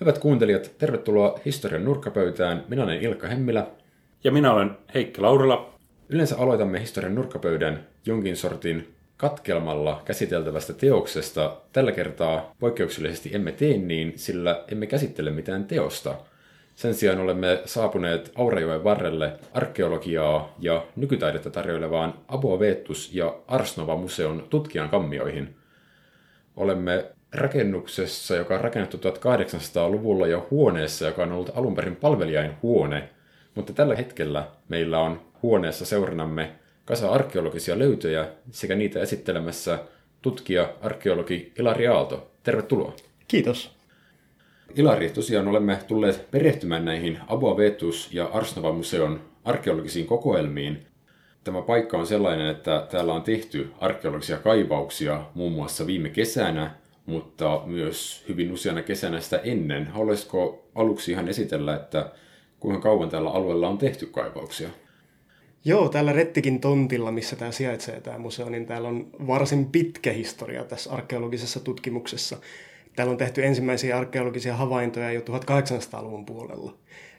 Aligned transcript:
Hyvät 0.00 0.18
kuuntelijat, 0.18 0.70
tervetuloa 0.78 1.40
Historian 1.44 1.84
nurkkapöytään. 1.84 2.64
Minä 2.68 2.82
olen 2.82 3.00
Ilkka 3.00 3.28
Hemmilä. 3.28 3.66
Ja 4.24 4.32
minä 4.32 4.52
olen 4.52 4.70
Heikki 4.94 5.20
Laurila. 5.20 5.74
Yleensä 6.08 6.36
aloitamme 6.38 6.80
Historian 6.80 7.14
nurkkapöydän 7.14 7.86
jonkin 8.06 8.36
sortin 8.36 8.94
katkelmalla 9.16 10.02
käsiteltävästä 10.04 10.72
teoksesta. 10.72 11.56
Tällä 11.72 11.92
kertaa 11.92 12.54
poikkeuksellisesti 12.58 13.30
emme 13.34 13.52
tee 13.52 13.78
niin, 13.78 14.12
sillä 14.16 14.64
emme 14.72 14.86
käsittele 14.86 15.30
mitään 15.30 15.64
teosta. 15.64 16.14
Sen 16.74 16.94
sijaan 16.94 17.20
olemme 17.20 17.62
saapuneet 17.64 18.32
Aurajoen 18.34 18.84
varrelle 18.84 19.32
arkeologiaa 19.54 20.54
ja 20.58 20.84
nykytaidetta 20.96 21.50
tarjoilevaan 21.50 22.14
Abo 22.28 22.60
Vetus 22.60 23.14
ja 23.14 23.34
Arsnova-museon 23.48 24.46
tutkijan 24.50 24.88
kammioihin. 24.88 25.56
Olemme 26.56 27.15
rakennuksessa, 27.38 28.36
joka 28.36 28.54
on 28.54 28.60
rakennettu 28.60 28.96
1800-luvulla 28.96 30.26
ja 30.26 30.42
huoneessa, 30.50 31.06
joka 31.06 31.22
on 31.22 31.32
ollut 31.32 31.50
alun 31.54 31.74
perin 31.74 31.96
palvelijain 31.96 32.52
huone, 32.62 33.08
mutta 33.54 33.72
tällä 33.72 33.96
hetkellä 33.96 34.48
meillä 34.68 34.98
on 34.98 35.20
huoneessa 35.42 35.84
seuranamme 35.84 36.52
kasa 36.84 37.08
arkeologisia 37.08 37.78
löytöjä 37.78 38.28
sekä 38.50 38.74
niitä 38.74 39.00
esittelemässä 39.00 39.78
tutkija, 40.22 40.68
arkeologi 40.82 41.52
Ilari 41.58 41.86
Aalto. 41.86 42.30
Tervetuloa. 42.42 42.92
Kiitos. 43.28 43.76
Ilari, 44.76 45.10
tosiaan 45.10 45.48
olemme 45.48 45.78
tulleet 45.88 46.30
perehtymään 46.30 46.84
näihin 46.84 47.18
Abua 47.28 47.56
Vetus 47.56 48.08
ja 48.12 48.24
Arsnova 48.24 48.72
museon 48.72 49.20
arkeologisiin 49.44 50.06
kokoelmiin. 50.06 50.86
Tämä 51.44 51.62
paikka 51.62 51.98
on 51.98 52.06
sellainen, 52.06 52.46
että 52.46 52.86
täällä 52.90 53.12
on 53.12 53.22
tehty 53.22 53.70
arkeologisia 53.80 54.36
kaivauksia 54.36 55.22
muun 55.34 55.52
muassa 55.52 55.86
viime 55.86 56.08
kesänä, 56.08 56.70
mutta 57.06 57.62
myös 57.66 58.24
hyvin 58.28 58.52
useana 58.52 58.82
kesänä 58.82 59.20
sitä 59.20 59.38
ennen. 59.38 59.86
Haluaisiko 59.86 60.68
aluksi 60.74 61.12
ihan 61.12 61.28
esitellä, 61.28 61.76
että 61.76 62.10
kuinka 62.60 62.80
kauan 62.80 63.08
tällä 63.08 63.30
alueella 63.30 63.68
on 63.68 63.78
tehty 63.78 64.06
kaivauksia? 64.06 64.68
Joo, 65.64 65.88
täällä 65.88 66.12
Rettikin 66.12 66.60
tontilla, 66.60 67.12
missä 67.12 67.36
tämä 67.36 67.52
sijaitsee 67.52 68.00
tämä 68.00 68.18
museo, 68.18 68.48
niin 68.48 68.66
täällä 68.66 68.88
on 68.88 69.10
varsin 69.26 69.66
pitkä 69.66 70.12
historia 70.12 70.64
tässä 70.64 70.92
arkeologisessa 70.92 71.60
tutkimuksessa. 71.60 72.36
Täällä 72.96 73.10
on 73.10 73.16
tehty 73.16 73.44
ensimmäisiä 73.44 73.98
arkeologisia 73.98 74.56
havaintoja 74.56 75.12
jo 75.12 75.20
1800-luvun 75.20 76.26
puolella. 76.26 76.74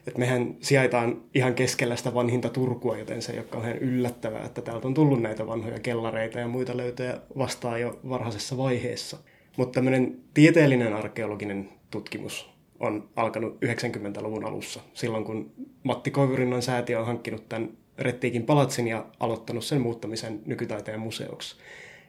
Et 0.06 0.18
mehän 0.18 0.56
sijaitaan 0.60 1.22
ihan 1.34 1.54
keskellä 1.54 1.96
sitä 1.96 2.14
vanhinta 2.14 2.48
Turkua, 2.48 2.98
joten 2.98 3.22
se 3.22 3.32
ei 3.32 3.38
ole 3.38 3.46
kauhean 3.46 3.78
yllättävää, 3.78 4.44
että 4.44 4.62
täältä 4.62 4.88
on 4.88 4.94
tullut 4.94 5.22
näitä 5.22 5.46
vanhoja 5.46 5.80
kellareita 5.80 6.38
ja 6.38 6.48
muita 6.48 6.76
löytöjä 6.76 7.18
vastaan 7.38 7.80
jo 7.80 8.00
varhaisessa 8.08 8.56
vaiheessa. 8.56 9.16
Mutta 9.58 9.74
tämmöinen 9.74 10.18
tieteellinen 10.34 10.94
arkeologinen 10.94 11.68
tutkimus 11.90 12.50
on 12.80 13.08
alkanut 13.16 13.58
90-luvun 13.64 14.44
alussa, 14.44 14.80
silloin 14.94 15.24
kun 15.24 15.52
Matti 15.82 16.10
Koivurinnan 16.10 16.62
säätiö 16.62 17.00
on 17.00 17.06
hankkinut 17.06 17.48
tämän 17.48 17.70
Rettiikin 17.98 18.42
palatsin 18.42 18.88
ja 18.88 19.06
aloittanut 19.20 19.64
sen 19.64 19.80
muuttamisen 19.80 20.40
nykytaiteen 20.46 21.00
museoksi. 21.00 21.56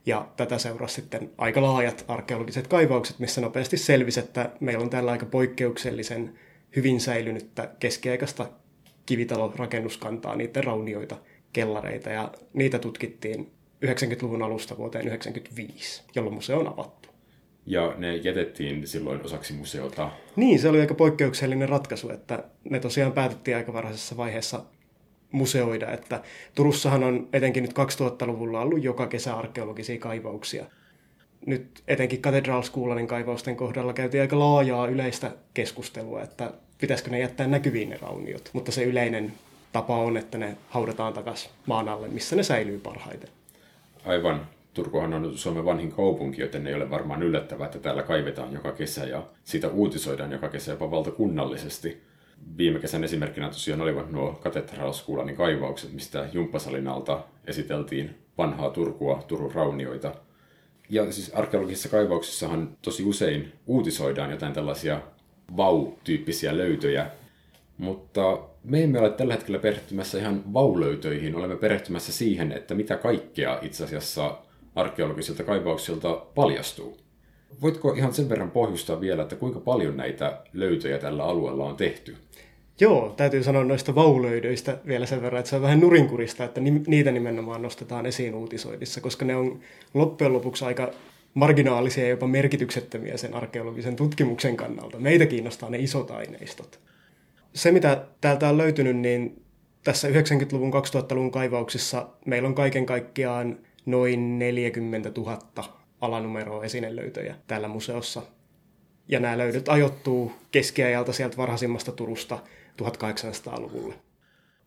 Ja 0.05 0.27
tätä 0.37 0.57
seurasi 0.57 0.95
sitten 0.95 1.31
aika 1.37 1.61
laajat 1.61 2.05
arkeologiset 2.07 2.67
kaivaukset, 2.67 3.19
missä 3.19 3.41
nopeasti 3.41 3.77
selvisi, 3.77 4.19
että 4.19 4.51
meillä 4.59 4.83
on 4.83 4.89
täällä 4.89 5.11
aika 5.11 5.25
poikkeuksellisen 5.25 6.39
hyvin 6.75 6.99
säilynyttä 6.99 7.69
keskiaikaista 7.79 8.49
kivitalorakennuskantaa, 9.05 10.35
niiden 10.35 10.63
raunioita, 10.63 11.17
kellareita, 11.53 12.09
ja 12.09 12.31
niitä 12.53 12.79
tutkittiin 12.79 13.51
90-luvun 13.85 14.43
alusta 14.43 14.77
vuoteen 14.77 15.05
1995, 15.05 16.03
jolloin 16.15 16.35
museo 16.35 16.59
on 16.59 16.67
avattu. 16.67 17.08
Ja 17.69 17.93
ne 17.97 18.15
jätettiin 18.15 18.87
silloin 18.87 19.25
osaksi 19.25 19.53
museota. 19.53 20.09
Niin, 20.35 20.59
se 20.59 20.69
oli 20.69 20.79
aika 20.79 20.93
poikkeuksellinen 20.93 21.69
ratkaisu, 21.69 22.09
että 22.09 22.43
ne 22.69 22.79
tosiaan 22.79 23.11
päätettiin 23.11 23.57
aika 23.57 23.73
varhaisessa 23.73 24.17
vaiheessa 24.17 24.63
museoida, 25.31 25.91
että 25.91 26.21
Turussahan 26.55 27.03
on 27.03 27.29
etenkin 27.33 27.63
nyt 27.63 27.73
2000-luvulla 27.73 28.61
ollut 28.61 28.83
joka 28.83 29.07
kesä 29.07 29.33
arkeologisia 29.33 29.99
kaivauksia. 29.99 30.65
Nyt 31.45 31.83
etenkin 31.87 32.21
Cathedral 32.21 32.61
Schoolanin 32.61 33.07
kaivausten 33.07 33.55
kohdalla 33.55 33.93
käytiin 33.93 34.21
aika 34.21 34.39
laajaa 34.39 34.87
yleistä 34.87 35.31
keskustelua, 35.53 36.21
että 36.21 36.53
pitäisikö 36.81 37.09
ne 37.11 37.19
jättää 37.19 37.47
näkyviin 37.47 37.89
ne 37.89 37.97
rauniot. 38.01 38.49
Mutta 38.53 38.71
se 38.71 38.83
yleinen 38.83 39.33
tapa 39.71 39.97
on, 39.97 40.17
että 40.17 40.37
ne 40.37 40.57
haudataan 40.69 41.13
takaisin 41.13 41.51
maan 41.65 41.89
alle, 41.89 42.07
missä 42.07 42.35
ne 42.35 42.43
säilyy 42.43 42.79
parhaiten. 42.79 43.29
Aivan. 44.05 44.47
Turkuhan 44.79 45.13
on 45.13 45.37
Suomen 45.37 45.65
vanhin 45.65 45.91
kaupunki, 45.91 46.41
joten 46.41 46.67
ei 46.67 46.73
ole 46.73 46.89
varmaan 46.89 47.23
yllättävää, 47.23 47.65
että 47.65 47.79
täällä 47.79 48.03
kaivetaan 48.03 48.53
joka 48.53 48.71
kesä 48.71 49.05
ja 49.05 49.23
siitä 49.43 49.67
uutisoidaan 49.67 50.31
joka 50.31 50.49
kesä 50.49 50.71
jopa 50.71 50.91
valtakunnallisesti 50.91 52.01
viime 52.57 52.79
kesän 52.79 53.03
esimerkkinä 53.03 53.47
tosiaan 53.49 53.81
olivat 53.81 54.11
nuo 54.11 54.39
katedraalskuulanin 54.43 55.35
kaivaukset, 55.35 55.93
mistä 55.93 56.29
Jumppasalin 56.33 56.87
alta 56.87 57.23
esiteltiin 57.47 58.15
vanhaa 58.37 58.69
Turkua, 58.69 59.23
Turun 59.27 59.51
raunioita. 59.51 60.15
Ja 60.89 61.11
siis 61.11 61.33
arkeologisissa 61.33 61.89
kaivauksissahan 61.89 62.77
tosi 62.81 63.03
usein 63.03 63.51
uutisoidaan 63.67 64.31
jotain 64.31 64.53
tällaisia 64.53 65.01
vau-tyyppisiä 65.57 66.57
löytöjä, 66.57 67.07
mutta 67.77 68.39
me 68.63 68.83
emme 68.83 68.99
ole 68.99 69.09
tällä 69.09 69.33
hetkellä 69.33 69.59
perehtymässä 69.59 70.17
ihan 70.17 70.53
vaulöytöihin, 70.53 71.35
olemme 71.35 71.55
perehtymässä 71.55 72.11
siihen, 72.11 72.51
että 72.51 72.75
mitä 72.75 72.97
kaikkea 72.97 73.59
itse 73.61 73.83
asiassa 73.83 74.37
arkeologisilta 74.75 75.43
kaivauksilta 75.43 76.25
paljastuu. 76.35 76.97
Voitko 77.61 77.93
ihan 77.93 78.13
sen 78.13 78.29
verran 78.29 78.51
pohjustaa 78.51 79.01
vielä, 79.01 79.21
että 79.21 79.35
kuinka 79.35 79.59
paljon 79.59 79.97
näitä 79.97 80.41
löytöjä 80.53 80.97
tällä 80.97 81.23
alueella 81.23 81.65
on 81.65 81.75
tehty? 81.75 82.15
Joo, 82.79 83.13
täytyy 83.17 83.43
sanoa 83.43 83.63
noista 83.63 83.95
vaulöydöistä 83.95 84.77
vielä 84.87 85.05
sen 85.05 85.21
verran, 85.21 85.39
että 85.39 85.49
se 85.49 85.55
on 85.55 85.61
vähän 85.61 85.79
nurinkurista, 85.79 86.43
että 86.43 86.61
niitä 86.87 87.11
nimenomaan 87.11 87.61
nostetaan 87.61 88.05
esiin 88.05 88.35
uutisoidissa, 88.35 89.01
koska 89.01 89.25
ne 89.25 89.35
on 89.35 89.59
loppujen 89.93 90.33
lopuksi 90.33 90.65
aika 90.65 90.91
marginaalisia 91.33 92.03
ja 92.03 92.09
jopa 92.09 92.27
merkityksettömiä 92.27 93.17
sen 93.17 93.33
arkeologisen 93.33 93.95
tutkimuksen 93.95 94.57
kannalta. 94.57 94.99
Meitä 94.99 95.25
kiinnostaa 95.25 95.69
ne 95.69 95.77
isot 95.77 96.11
aineistot. 96.11 96.79
Se, 97.53 97.71
mitä 97.71 98.05
täältä 98.21 98.49
on 98.49 98.57
löytynyt, 98.57 98.97
niin 98.97 99.41
tässä 99.83 100.07
90-luvun, 100.07 100.73
2000-luvun 100.73 101.31
kaivauksissa 101.31 102.09
meillä 102.25 102.47
on 102.47 102.55
kaiken 102.55 102.85
kaikkiaan 102.85 103.57
noin 103.91 104.39
40 104.39 105.11
000 105.17 105.39
alanumeroa 106.01 106.63
esinelöytöjä 106.63 107.35
täällä 107.47 107.67
museossa. 107.67 108.21
Ja 109.07 109.19
nämä 109.19 109.37
löydöt 109.37 109.69
ajoittuu 109.69 110.31
keskiajalta 110.51 111.13
sieltä 111.13 111.37
varhaisimmasta 111.37 111.91
Turusta 111.91 112.39
1800-luvulle. 112.81 113.95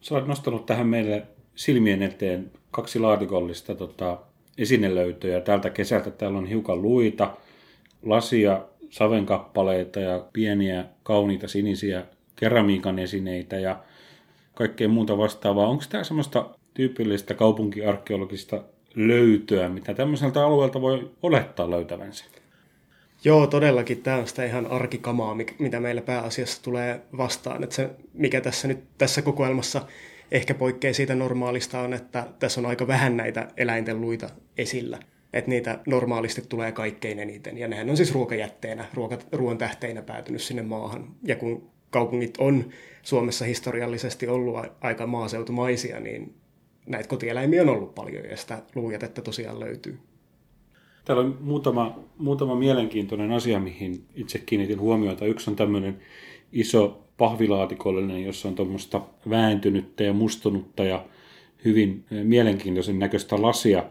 Sä 0.00 0.14
olet 0.14 0.26
nostanut 0.26 0.66
tähän 0.66 0.86
meille 0.86 1.26
silmien 1.54 2.02
eteen 2.02 2.50
kaksi 2.70 2.98
laatikollista 2.98 3.74
tota, 3.74 4.18
esinelöytöjä. 4.58 5.40
Tältä 5.40 5.70
kesältä 5.70 6.10
täällä 6.10 6.38
on 6.38 6.46
hiukan 6.46 6.82
luita, 6.82 7.36
lasia, 8.02 8.62
savenkappaleita 8.90 10.00
ja 10.00 10.26
pieniä 10.32 10.84
kauniita 11.02 11.48
sinisiä 11.48 12.04
keramiikan 12.36 12.98
esineitä 12.98 13.58
ja 13.58 13.84
kaikkea 14.54 14.88
muuta 14.88 15.18
vastaavaa. 15.18 15.68
Onko 15.68 15.84
tämä 15.88 16.04
semmoista 16.04 16.50
tyypillistä 16.74 17.34
kaupunkiarkeologista 17.34 18.64
löytöä, 18.94 19.68
mitä 19.68 19.94
tämmöiseltä 19.94 20.44
alueelta 20.44 20.80
voi 20.80 21.10
olettaa 21.22 21.70
löytävänsä? 21.70 22.24
Joo, 23.24 23.46
todellakin. 23.46 24.02
Tämä 24.02 24.16
on 24.16 24.26
sitä 24.26 24.44
ihan 24.44 24.66
arkikamaa, 24.66 25.36
mitä 25.58 25.80
meillä 25.80 26.02
pääasiassa 26.02 26.62
tulee 26.62 27.00
vastaan. 27.16 27.64
Että 27.64 27.76
se, 27.76 27.90
mikä 28.14 28.40
tässä 28.40 28.68
nyt 28.68 28.84
tässä 28.98 29.22
kokoelmassa 29.22 29.86
ehkä 30.30 30.54
poikkeaa 30.54 30.94
siitä 30.94 31.14
normaalista 31.14 31.80
on, 31.80 31.92
että 31.92 32.26
tässä 32.38 32.60
on 32.60 32.66
aika 32.66 32.86
vähän 32.86 33.16
näitä 33.16 33.48
eläinten 33.56 34.00
luita 34.00 34.30
esillä. 34.58 34.98
Että 35.32 35.50
niitä 35.50 35.78
normaalisti 35.86 36.42
tulee 36.48 36.72
kaikkein 36.72 37.18
eniten. 37.18 37.58
Ja 37.58 37.68
nehän 37.68 37.90
on 37.90 37.96
siis 37.96 38.14
ruokajätteenä, 38.14 38.84
ruoka, 38.94 39.18
ruoan 39.32 39.58
tähteinä 39.58 40.02
päätynyt 40.02 40.42
sinne 40.42 40.62
maahan. 40.62 41.08
Ja 41.24 41.36
kun 41.36 41.70
kaupungit 41.90 42.34
on 42.38 42.70
Suomessa 43.02 43.44
historiallisesti 43.44 44.28
ollut 44.28 44.56
aika 44.80 45.06
maaseutumaisia, 45.06 46.00
niin 46.00 46.34
näitä 46.86 47.08
kotieläimiä 47.08 47.62
on 47.62 47.68
ollut 47.68 47.94
paljon 47.94 48.24
ja 48.24 48.36
sitä 48.36 48.62
luujätettä 48.74 49.22
tosiaan 49.22 49.60
löytyy. 49.60 49.98
Täällä 51.04 51.24
on 51.24 51.38
muutama, 51.40 51.98
muutama 52.18 52.54
mielenkiintoinen 52.54 53.32
asia, 53.32 53.60
mihin 53.60 54.04
itse 54.14 54.38
kiinnitin 54.38 54.80
huomiota. 54.80 55.26
Yksi 55.26 55.50
on 55.50 55.56
tämmöinen 55.56 55.98
iso 56.52 57.04
pahvilaatikollinen, 57.16 58.24
jossa 58.24 58.48
on 58.48 58.54
tuommoista 58.54 59.00
vääntynyttä 59.30 60.04
ja 60.04 60.12
mustunutta 60.12 60.84
ja 60.84 61.04
hyvin 61.64 62.04
eh, 62.10 62.24
mielenkiintoisen 62.24 62.98
näköistä 62.98 63.42
lasia. 63.42 63.84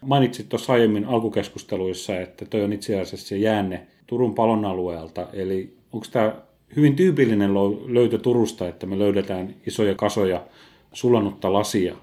Mainitsit 0.00 0.48
tuossa 0.48 0.72
aiemmin 0.72 1.04
alkukeskusteluissa, 1.04 2.20
että 2.20 2.44
toi 2.44 2.64
on 2.64 2.72
itse 2.72 3.00
asiassa 3.00 3.28
se 3.28 3.36
jäänne 3.36 3.86
Turun 4.06 4.34
palon 4.34 4.64
alueelta. 4.64 5.26
Eli 5.32 5.76
onko 5.92 6.06
tämä 6.12 6.34
hyvin 6.76 6.96
tyypillinen 6.96 7.54
löytö 7.86 8.18
Turusta, 8.18 8.68
että 8.68 8.86
me 8.86 8.98
löydetään 8.98 9.54
isoja 9.66 9.94
kasoja 9.94 10.46
sulanutta 10.92 11.52
lasia? 11.52 11.94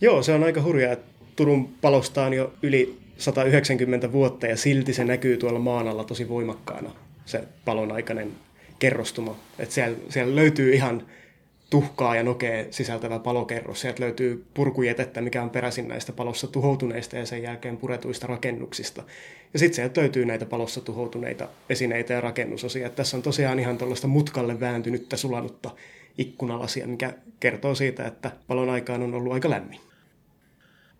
Joo, 0.00 0.22
se 0.22 0.32
on 0.32 0.44
aika 0.44 0.62
hurjaa, 0.62 0.92
että 0.92 1.14
Turun 1.36 1.68
palosta 1.80 2.24
on 2.24 2.34
jo 2.34 2.52
yli 2.62 2.98
190 3.18 4.12
vuotta 4.12 4.46
ja 4.46 4.56
silti 4.56 4.92
se 4.92 5.04
näkyy 5.04 5.36
tuolla 5.36 5.58
maan 5.58 5.88
alla 5.88 6.04
tosi 6.04 6.28
voimakkaana 6.28 6.90
se 7.24 7.44
palon 7.64 7.92
aikainen 7.92 8.32
kerrostuma. 8.78 9.36
että 9.58 9.74
siellä, 9.74 9.96
siellä 10.08 10.36
löytyy 10.36 10.74
ihan 10.74 11.02
tuhkaa 11.70 12.16
ja 12.16 12.22
nokea 12.22 12.64
sisältävä 12.70 13.18
palokerros. 13.18 13.80
Sieltä 13.80 14.02
löytyy 14.02 14.44
purkujätettä, 14.54 15.20
mikä 15.20 15.42
on 15.42 15.50
peräisin 15.50 15.88
näistä 15.88 16.12
palossa 16.12 16.46
tuhoutuneista 16.46 17.16
ja 17.16 17.26
sen 17.26 17.42
jälkeen 17.42 17.76
puretuista 17.76 18.26
rakennuksista. 18.26 19.02
Ja 19.52 19.58
sitten 19.58 19.74
sieltä 19.74 20.00
löytyy 20.00 20.24
näitä 20.24 20.46
palossa 20.46 20.80
tuhoutuneita 20.80 21.48
esineitä 21.68 22.12
ja 22.12 22.20
rakennusosia. 22.20 22.90
Tässä 22.90 23.16
on 23.16 23.22
tosiaan 23.22 23.58
ihan 23.58 23.78
tuollaista 23.78 24.06
mutkalle 24.06 24.60
vääntynyttä 24.60 25.16
sulanutta 25.16 25.70
ikkunalasia, 26.18 26.86
mikä 26.86 27.14
kertoo 27.40 27.74
siitä, 27.74 28.06
että 28.06 28.30
palon 28.46 28.70
aikaan 28.70 29.02
on 29.02 29.14
ollut 29.14 29.32
aika 29.32 29.50
lämmin. 29.50 29.80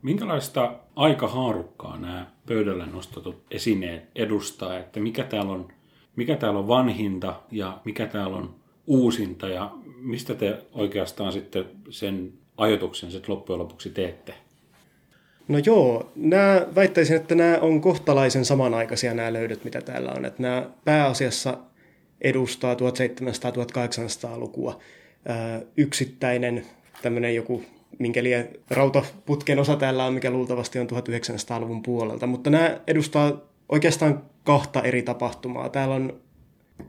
Minkälaista 0.03 0.73
aikahaarukkaa 0.97 1.99
nämä 1.99 2.27
pöydälle 2.47 2.87
nostetut 2.87 3.43
esineet 3.51 4.03
edustaa, 4.15 4.79
että 4.79 5.01
mikä 5.01 5.25
täällä 5.25 5.53
on, 5.53 5.69
mikä 6.17 6.37
täällä 6.37 6.59
on 6.59 6.69
vanhinta 6.69 7.43
ja 7.51 7.81
mikä 7.85 8.07
täällä 8.07 8.37
on 8.37 8.55
uusinta 8.87 9.49
ja 9.49 9.71
mistä 9.97 10.35
te 10.35 10.67
oikeastaan 10.73 11.33
sitten 11.33 11.65
sen 11.91 12.33
ajatuksen 12.57 13.11
sitten 13.11 13.35
loppujen 13.35 13.59
lopuksi 13.59 13.91
teette? 13.91 14.35
No 15.49 15.59
joo, 15.67 16.13
nämä, 16.17 16.67
väittäisin, 16.75 17.17
että 17.17 17.35
nämä 17.35 17.59
on 17.61 17.81
kohtalaisen 17.81 18.45
samanaikaisia 18.45 19.15
nämä 19.15 19.33
löydöt, 19.33 19.65
mitä 19.65 19.81
täällä 19.81 20.13
on. 20.17 20.25
Että 20.25 20.43
nämä 20.43 20.71
pääasiassa 20.85 21.59
edustaa 22.21 22.75
1700-1800-lukua. 22.75 24.79
Yksittäinen 25.77 26.67
tämmöinen 27.03 27.35
joku 27.35 27.63
minkä 27.99 28.23
liian 28.23 28.45
rautaputken 28.71 29.59
osa 29.59 29.77
täällä 29.77 30.05
on, 30.05 30.15
mikä 30.15 30.31
luultavasti 30.31 30.79
on 30.79 30.87
1900-luvun 30.91 31.83
puolelta. 31.83 32.27
Mutta 32.27 32.51
nämä 32.51 32.81
edustaa 32.87 33.41
oikeastaan 33.69 34.23
kahta 34.45 34.83
eri 34.83 35.03
tapahtumaa. 35.03 35.69
Täällä 35.69 35.95
on 35.95 36.21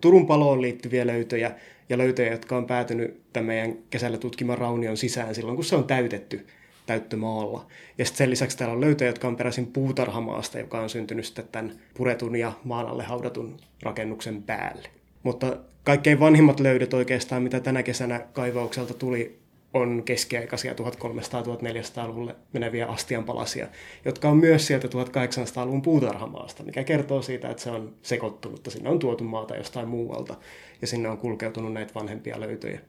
Turun 0.01 0.27
paloon 0.27 0.61
liittyviä 0.61 1.07
löytöjä 1.07 1.51
ja 1.89 1.97
löytöjä, 1.97 2.31
jotka 2.31 2.57
on 2.57 2.65
päätynyt 2.65 3.21
tämän 3.33 3.45
meidän 3.45 3.75
kesällä 3.89 4.17
tutkiman 4.17 4.57
raunion 4.57 4.97
sisään 4.97 5.35
silloin, 5.35 5.55
kun 5.55 5.65
se 5.65 5.75
on 5.75 5.83
täytetty 5.83 6.47
täyttömaalla. 6.85 7.65
Ja 7.97 8.05
sitten 8.05 8.17
sen 8.17 8.29
lisäksi 8.29 8.57
täällä 8.57 8.73
on 8.73 8.81
löytöjä, 8.81 9.09
jotka 9.09 9.27
on 9.27 9.35
peräisin 9.35 9.67
puutarhamaasta, 9.67 10.59
joka 10.59 10.79
on 10.79 10.89
syntynyt 10.89 11.25
sitten 11.25 11.47
tämän 11.51 11.73
puretun 11.93 12.35
ja 12.35 12.51
maan 12.63 12.87
alle 12.87 13.03
haudatun 13.03 13.57
rakennuksen 13.83 14.43
päälle. 14.43 14.89
Mutta 15.23 15.57
kaikkein 15.85 16.19
vanhimmat 16.19 16.59
löydöt 16.59 16.93
oikeastaan, 16.93 17.43
mitä 17.43 17.59
tänä 17.59 17.83
kesänä 17.83 18.19
kaivaukselta 18.33 18.93
tuli, 18.93 19.39
on 19.73 20.03
keskiaikaisia 20.03 20.73
1300-1400-luvulle 20.73 22.35
meneviä 22.53 22.85
astianpalasia, 22.85 23.67
jotka 24.05 24.29
on 24.29 24.37
myös 24.37 24.67
sieltä 24.67 24.87
1800-luvun 24.87 25.81
puutarhamaasta, 25.81 26.63
mikä 26.63 26.83
kertoo 26.83 27.21
siitä, 27.21 27.49
että 27.49 27.63
se 27.63 27.71
on 27.71 27.93
sekoittunut. 28.01 28.67
Sinne 28.69 28.89
on 28.89 28.99
tuotu 28.99 29.23
maata 29.23 29.55
jostain 29.55 29.87
muualta 29.87 30.35
ja 30.81 30.87
sinne 30.87 31.09
on 31.09 31.17
kulkeutunut 31.17 31.73
näitä 31.73 31.93
vanhempia 31.95 32.39
löytöjä. 32.39 32.79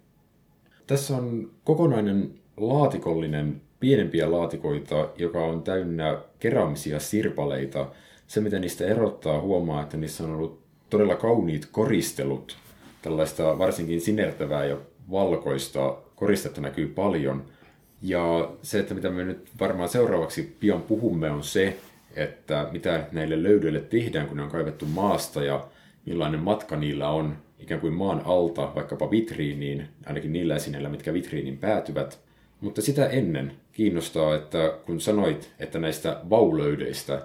Tässä 0.87 1.17
on 1.17 1.51
kokonainen 1.65 2.31
laatikollinen 2.57 3.63
pienempiä 3.81 4.31
laatikoita, 4.33 5.09
joka 5.17 5.45
on 5.45 5.63
täynnä 5.63 6.19
keraamisia 6.39 7.01
sirpaleita. 7.01 7.91
Se, 8.27 8.41
mitä 8.41 8.59
niistä 8.59 8.87
erottaa, 8.87 9.41
huomaa, 9.41 9.83
että 9.83 9.97
niissä 9.97 10.25
on 10.25 10.35
ollut 10.35 10.61
todella 10.91 11.17
kauniit 11.17 11.69
koristelut, 11.73 12.57
tällaista 13.07 13.59
varsinkin 13.59 14.01
sinertävää 14.01 14.65
ja 14.65 14.77
valkoista 15.11 15.97
koristetta 16.17 16.61
näkyy 16.61 16.89
paljon. 16.89 17.45
Ja 18.03 18.51
se, 18.63 18.79
että 18.79 18.95
mitä 18.95 19.11
me 19.11 19.25
nyt 19.25 19.49
varmaan 19.61 19.89
seuraavaksi 19.89 20.57
pian 20.61 20.83
puhumme, 20.83 21.31
on 21.31 21.45
se, 21.45 21.77
että 22.17 22.69
mitä 22.73 23.07
näille 23.13 23.43
löydöille 23.43 23.81
tehdään, 23.81 24.27
kun 24.27 24.37
ne 24.37 24.43
on 24.43 24.51
kaivettu 24.51 24.87
maasta 24.87 25.45
ja 25.45 25.67
millainen 26.07 26.41
matka 26.41 26.77
niillä 26.77 27.09
on 27.09 27.37
ikään 27.59 27.81
kuin 27.81 27.93
maan 27.93 28.23
alta 28.25 28.73
vaikkapa 28.75 29.11
vitriiniin, 29.11 29.89
ainakin 30.07 30.33
niillä 30.33 30.57
esineillä, 30.57 30.89
mitkä 30.89 31.13
vitriiniin 31.13 31.59
päätyvät. 31.59 32.19
Mutta 32.61 32.83
sitä 32.83 33.07
ennen 33.07 33.53
kiinnostaa, 33.73 34.35
että 34.35 34.79
kun 34.87 35.01
sanoit, 35.01 35.51
että 35.59 35.79
näistä 35.79 36.21
vaulöydöistä, 36.31 37.23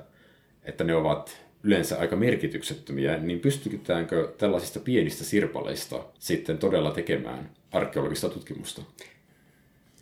että 0.64 0.84
ne 0.84 0.96
ovat 0.96 1.42
yleensä 1.64 2.00
aika 2.00 2.16
merkityksettömiä, 2.16 3.18
niin 3.18 3.40
pystytäänkö 3.40 4.34
tällaisista 4.38 4.80
pienistä 4.80 5.24
sirpaleista 5.24 6.04
sitten 6.20 6.58
todella 6.58 6.92
tekemään 6.92 7.50
arkeologista 7.72 8.30
tutkimusta? 8.30 8.82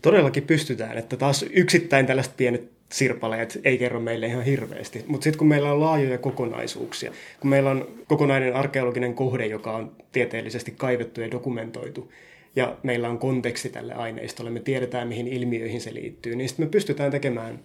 Todellakin 0.01 0.43
pystytään, 0.43 0.97
että 0.97 1.17
taas 1.17 1.45
yksittäin 1.49 2.05
tällaiset 2.05 2.37
pienet 2.37 2.71
sirpaleet 2.91 3.59
ei 3.63 3.77
kerro 3.77 3.99
meille 3.99 4.27
ihan 4.27 4.43
hirveästi. 4.43 5.03
Mutta 5.07 5.23
sitten 5.23 5.37
kun 5.37 5.47
meillä 5.47 5.71
on 5.71 5.79
laajoja 5.79 6.17
kokonaisuuksia, 6.17 7.11
kun 7.39 7.49
meillä 7.49 7.69
on 7.69 7.87
kokonainen 8.07 8.55
arkeologinen 8.55 9.13
kohde, 9.13 9.45
joka 9.45 9.75
on 9.75 9.91
tieteellisesti 10.11 10.71
kaivettu 10.71 11.21
ja 11.21 11.31
dokumentoitu, 11.31 12.11
ja 12.55 12.77
meillä 12.83 13.09
on 13.09 13.19
konteksti 13.19 13.69
tälle 13.69 13.93
aineistolle, 13.93 14.49
me 14.49 14.59
tiedetään 14.59 15.07
mihin 15.07 15.27
ilmiöihin 15.27 15.81
se 15.81 15.93
liittyy, 15.93 16.35
niin 16.35 16.49
sitten 16.49 16.65
me 16.65 16.69
pystytään 16.69 17.11
tekemään 17.11 17.59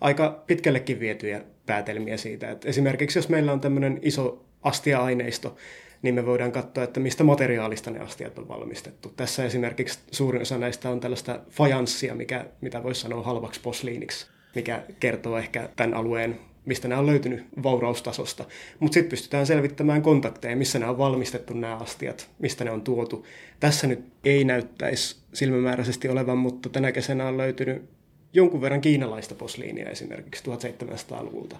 aika 0.00 0.42
pitkällekin 0.46 1.00
vietyjä 1.00 1.42
päätelmiä 1.66 2.16
siitä. 2.16 2.50
Että 2.50 2.68
esimerkiksi 2.68 3.18
jos 3.18 3.28
meillä 3.28 3.52
on 3.52 3.60
tämmöinen 3.60 3.98
iso 4.02 4.44
astia-aineisto, 4.62 5.56
niin 6.02 6.14
me 6.14 6.26
voidaan 6.26 6.52
katsoa, 6.52 6.84
että 6.84 7.00
mistä 7.00 7.24
materiaalista 7.24 7.90
ne 7.90 8.00
astiat 8.00 8.38
on 8.38 8.48
valmistettu. 8.48 9.12
Tässä 9.16 9.44
esimerkiksi 9.44 9.98
suurin 10.10 10.42
osa 10.42 10.58
näistä 10.58 10.90
on 10.90 11.00
tällaista 11.00 11.40
fajanssia, 11.50 12.14
mikä, 12.14 12.46
mitä 12.60 12.82
voisi 12.82 13.00
sanoa 13.00 13.22
halvaksi 13.22 13.60
posliiniksi, 13.60 14.26
mikä 14.54 14.82
kertoo 15.00 15.38
ehkä 15.38 15.68
tämän 15.76 15.94
alueen 15.94 16.38
mistä 16.66 16.88
nämä 16.88 16.98
on 16.98 17.06
löytynyt 17.06 17.46
vauraustasosta. 17.62 18.44
Mutta 18.80 18.94
sitten 18.94 19.10
pystytään 19.10 19.46
selvittämään 19.46 20.02
kontakteja, 20.02 20.56
missä 20.56 20.78
nämä 20.78 20.90
on 20.90 20.98
valmistettu 20.98 21.54
nämä 21.54 21.76
astiat, 21.76 22.30
mistä 22.38 22.64
ne 22.64 22.70
on 22.70 22.82
tuotu. 22.82 23.26
Tässä 23.60 23.86
nyt 23.86 24.04
ei 24.24 24.44
näyttäisi 24.44 25.16
silmämääräisesti 25.32 26.08
olevan, 26.08 26.38
mutta 26.38 26.68
tänä 26.68 26.92
kesänä 26.92 27.28
on 27.28 27.38
löytynyt 27.38 27.95
jonkun 28.36 28.60
verran 28.60 28.80
kiinalaista 28.80 29.34
posliinia 29.34 29.90
esimerkiksi 29.90 30.44
1700-luvulta, 30.44 31.56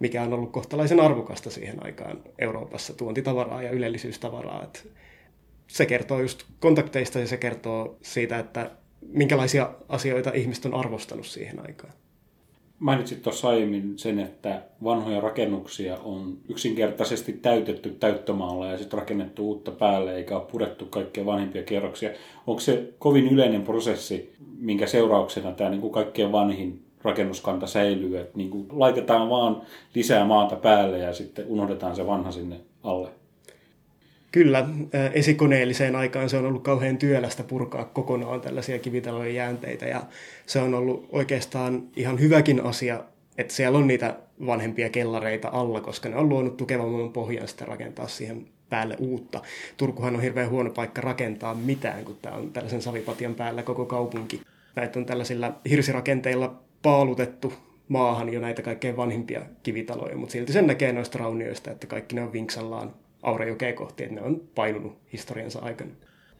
mikä 0.00 0.22
on 0.22 0.32
ollut 0.32 0.52
kohtalaisen 0.52 1.00
arvokasta 1.00 1.50
siihen 1.50 1.84
aikaan 1.84 2.18
Euroopassa, 2.38 2.94
tuontitavaraa 2.94 3.62
ja 3.62 3.70
ylellisyystavaraa. 3.70 4.64
Et 4.64 4.88
se 5.66 5.86
kertoo 5.86 6.20
just 6.20 6.42
kontakteista 6.60 7.18
ja 7.18 7.26
se 7.26 7.36
kertoo 7.36 7.98
siitä, 8.02 8.38
että 8.38 8.70
minkälaisia 9.08 9.70
asioita 9.88 10.30
ihmiset 10.34 10.64
on 10.66 10.74
arvostanut 10.74 11.26
siihen 11.26 11.66
aikaan. 11.66 11.92
Mainitsit 12.82 13.22
tuossa 13.22 13.48
aiemmin 13.48 13.98
sen, 13.98 14.18
että 14.18 14.62
vanhoja 14.84 15.20
rakennuksia 15.20 15.96
on 16.04 16.38
yksinkertaisesti 16.48 17.32
täytetty 17.32 17.90
täyttömaalla 17.90 18.66
ja 18.66 18.78
sitten 18.78 18.98
rakennettu 18.98 19.48
uutta 19.48 19.70
päälle 19.70 20.16
eikä 20.16 20.36
ole 20.36 20.46
purettu 20.52 20.86
kaikkia 20.86 21.26
vanhimpia 21.26 21.62
kerroksia. 21.62 22.10
Onko 22.46 22.60
se 22.60 22.94
kovin 22.98 23.28
yleinen 23.28 23.62
prosessi, 23.62 24.34
minkä 24.58 24.86
seurauksena 24.86 25.52
tämä 25.52 25.70
niin 25.70 25.80
kuin 25.80 25.92
kaikkein 25.92 26.32
vanhin 26.32 26.82
rakennuskanta 27.02 27.66
säilyy, 27.66 28.18
että 28.18 28.38
niin 28.38 28.50
kuin 28.50 28.66
laitetaan 28.70 29.30
vaan 29.30 29.62
lisää 29.94 30.24
maata 30.24 30.56
päälle 30.56 30.98
ja 30.98 31.12
sitten 31.12 31.46
unohdetaan 31.48 31.96
se 31.96 32.06
vanha 32.06 32.32
sinne 32.32 32.60
alle? 32.82 33.21
Kyllä, 34.32 34.68
esikoneelliseen 35.12 35.96
aikaan 35.96 36.28
se 36.28 36.36
on 36.36 36.46
ollut 36.46 36.62
kauhean 36.62 36.98
työlästä 36.98 37.42
purkaa 37.42 37.84
kokonaan 37.84 38.40
tällaisia 38.40 38.78
kivitalojen 38.78 39.34
jäänteitä 39.34 39.86
ja 39.86 40.02
se 40.46 40.60
on 40.60 40.74
ollut 40.74 41.08
oikeastaan 41.12 41.82
ihan 41.96 42.20
hyväkin 42.20 42.64
asia, 42.64 43.04
että 43.38 43.54
siellä 43.54 43.78
on 43.78 43.86
niitä 43.86 44.16
vanhempia 44.46 44.88
kellareita 44.88 45.48
alla, 45.52 45.80
koska 45.80 46.08
ne 46.08 46.16
on 46.16 46.28
luonut 46.28 46.56
tukevamman 46.56 47.12
pohjan 47.12 47.48
sitten 47.48 47.68
rakentaa 47.68 48.08
siihen 48.08 48.46
päälle 48.70 48.96
uutta. 48.98 49.42
Turkuhan 49.76 50.14
on 50.14 50.22
hirveän 50.22 50.50
huono 50.50 50.70
paikka 50.70 51.00
rakentaa 51.00 51.54
mitään, 51.54 52.04
kun 52.04 52.16
tämä 52.22 52.36
on 52.36 52.52
tällaisen 52.52 52.82
savipatjan 52.82 53.34
päällä 53.34 53.62
koko 53.62 53.84
kaupunki. 53.84 54.40
Näitä 54.76 54.98
on 54.98 55.06
tällaisilla 55.06 55.52
hirsirakenteilla 55.70 56.54
paalutettu 56.82 57.52
maahan 57.88 58.32
jo 58.32 58.40
näitä 58.40 58.62
kaikkein 58.62 58.96
vanhimpia 58.96 59.42
kivitaloja, 59.62 60.16
mutta 60.16 60.32
silti 60.32 60.52
sen 60.52 60.66
näkee 60.66 60.92
noista 60.92 61.18
raunioista, 61.18 61.70
että 61.70 61.86
kaikki 61.86 62.14
ne 62.14 62.22
on 62.22 62.32
vinksallaan 62.32 62.94
Aurajokea 63.22 63.72
kohti, 63.72 64.02
että 64.02 64.14
ne 64.14 64.22
on 64.22 64.40
painunut 64.54 64.98
historiansa 65.12 65.58
aikana. 65.58 65.90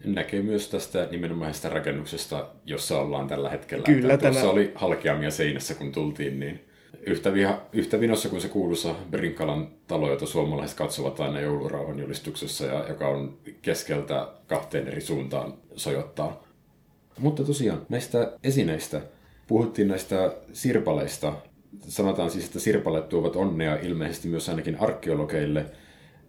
Näkee 0.04 0.42
myös 0.42 0.68
tästä 0.68 1.08
nimenomaisesta 1.10 1.68
rakennuksesta, 1.68 2.48
jossa 2.66 3.00
ollaan 3.00 3.28
tällä 3.28 3.50
hetkellä. 3.50 3.84
Kyllä, 3.84 4.18
tämä... 4.18 4.32
Tuossa 4.32 4.50
oli 4.50 4.72
halkeamia 4.74 5.30
seinässä, 5.30 5.74
kun 5.74 5.92
tultiin, 5.92 6.40
niin 6.40 6.60
yhtä, 7.06 7.34
viha, 7.34 7.60
yhtä 7.72 8.00
vinossa 8.00 8.28
kuin 8.28 8.42
se 8.42 8.48
kuuluisa 8.48 8.94
Brinkkalan 9.10 9.68
talo, 9.86 10.10
jota 10.10 10.26
suomalaiset 10.26 10.78
katsovat 10.78 11.20
aina 11.20 11.40
joulurauhan 11.40 11.98
julistuksessa, 11.98 12.66
ja 12.66 12.88
joka 12.88 13.08
on 13.08 13.38
keskeltä 13.62 14.28
kahteen 14.46 14.88
eri 14.88 15.00
suuntaan 15.00 15.54
sojottaa. 15.76 16.44
Mutta 17.18 17.44
tosiaan 17.44 17.86
näistä 17.88 18.32
esineistä 18.44 19.00
puhuttiin 19.46 19.88
näistä 19.88 20.34
sirpaleista. 20.52 21.32
Sanotaan 21.80 22.30
siis, 22.30 22.44
että 22.46 22.60
sirpaleet 22.60 23.08
tuovat 23.08 23.36
onnea 23.36 23.76
ilmeisesti 23.76 24.28
myös 24.28 24.48
ainakin 24.48 24.76
arkeologeille– 24.80 25.66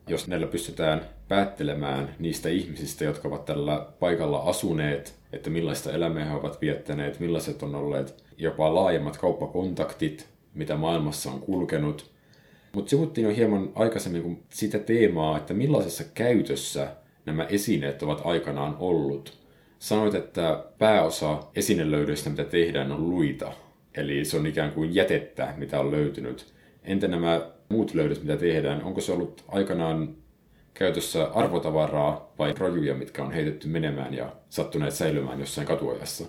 jos 0.07 0.27
näillä 0.27 0.47
pystytään 0.47 1.01
päättelemään 1.27 2.15
niistä 2.19 2.49
ihmisistä, 2.49 3.03
jotka 3.03 3.27
ovat 3.27 3.45
tällä 3.45 3.87
paikalla 3.99 4.37
asuneet, 4.37 5.13
että 5.33 5.49
millaista 5.49 5.91
elämää 5.91 6.25
he 6.25 6.35
ovat 6.35 6.61
viettäneet, 6.61 7.19
millaiset 7.19 7.63
on 7.63 7.75
olleet 7.75 8.23
jopa 8.37 8.75
laajemmat 8.75 9.17
kauppakontaktit, 9.17 10.27
mitä 10.53 10.75
maailmassa 10.75 11.31
on 11.31 11.39
kulkenut, 11.39 12.13
Mutta 12.73 12.89
sivuttiin 12.89 13.27
jo 13.27 13.35
hieman 13.35 13.69
aikaisemmin 13.75 14.43
sitä 14.49 14.79
teemaa, 14.79 15.37
että 15.37 15.53
millaisessa 15.53 16.03
käytössä 16.13 16.87
nämä 17.25 17.43
esineet 17.43 18.03
ovat 18.03 18.21
aikanaan 18.23 18.75
ollut. 18.79 19.37
Sanoit, 19.79 20.15
että 20.15 20.63
pääosa 20.77 21.39
esinelöydöistä, 21.55 22.29
mitä 22.29 22.43
tehdään, 22.43 22.91
on 22.91 23.09
luita. 23.09 23.51
Eli 23.97 24.25
se 24.25 24.37
on 24.37 24.47
ikään 24.47 24.71
kuin 24.71 24.95
jätettä, 24.95 25.53
mitä 25.57 25.79
on 25.79 25.91
löytynyt. 25.91 26.53
Entä 26.83 27.07
nämä 27.07 27.41
muut 27.73 27.93
löydöt, 27.93 28.21
mitä 28.21 28.37
tehdään? 28.37 28.83
Onko 28.83 29.01
se 29.01 29.11
ollut 29.11 29.43
aikanaan 29.47 30.15
käytössä 30.73 31.25
arvotavaraa 31.33 32.33
vai 32.39 32.53
rojuja, 32.57 32.95
mitkä 32.95 33.23
on 33.23 33.31
heitetty 33.31 33.67
menemään 33.67 34.13
ja 34.13 34.35
sattuneet 34.49 34.93
säilymään 34.93 35.39
jossain 35.39 35.67
katuajassa? 35.67 36.25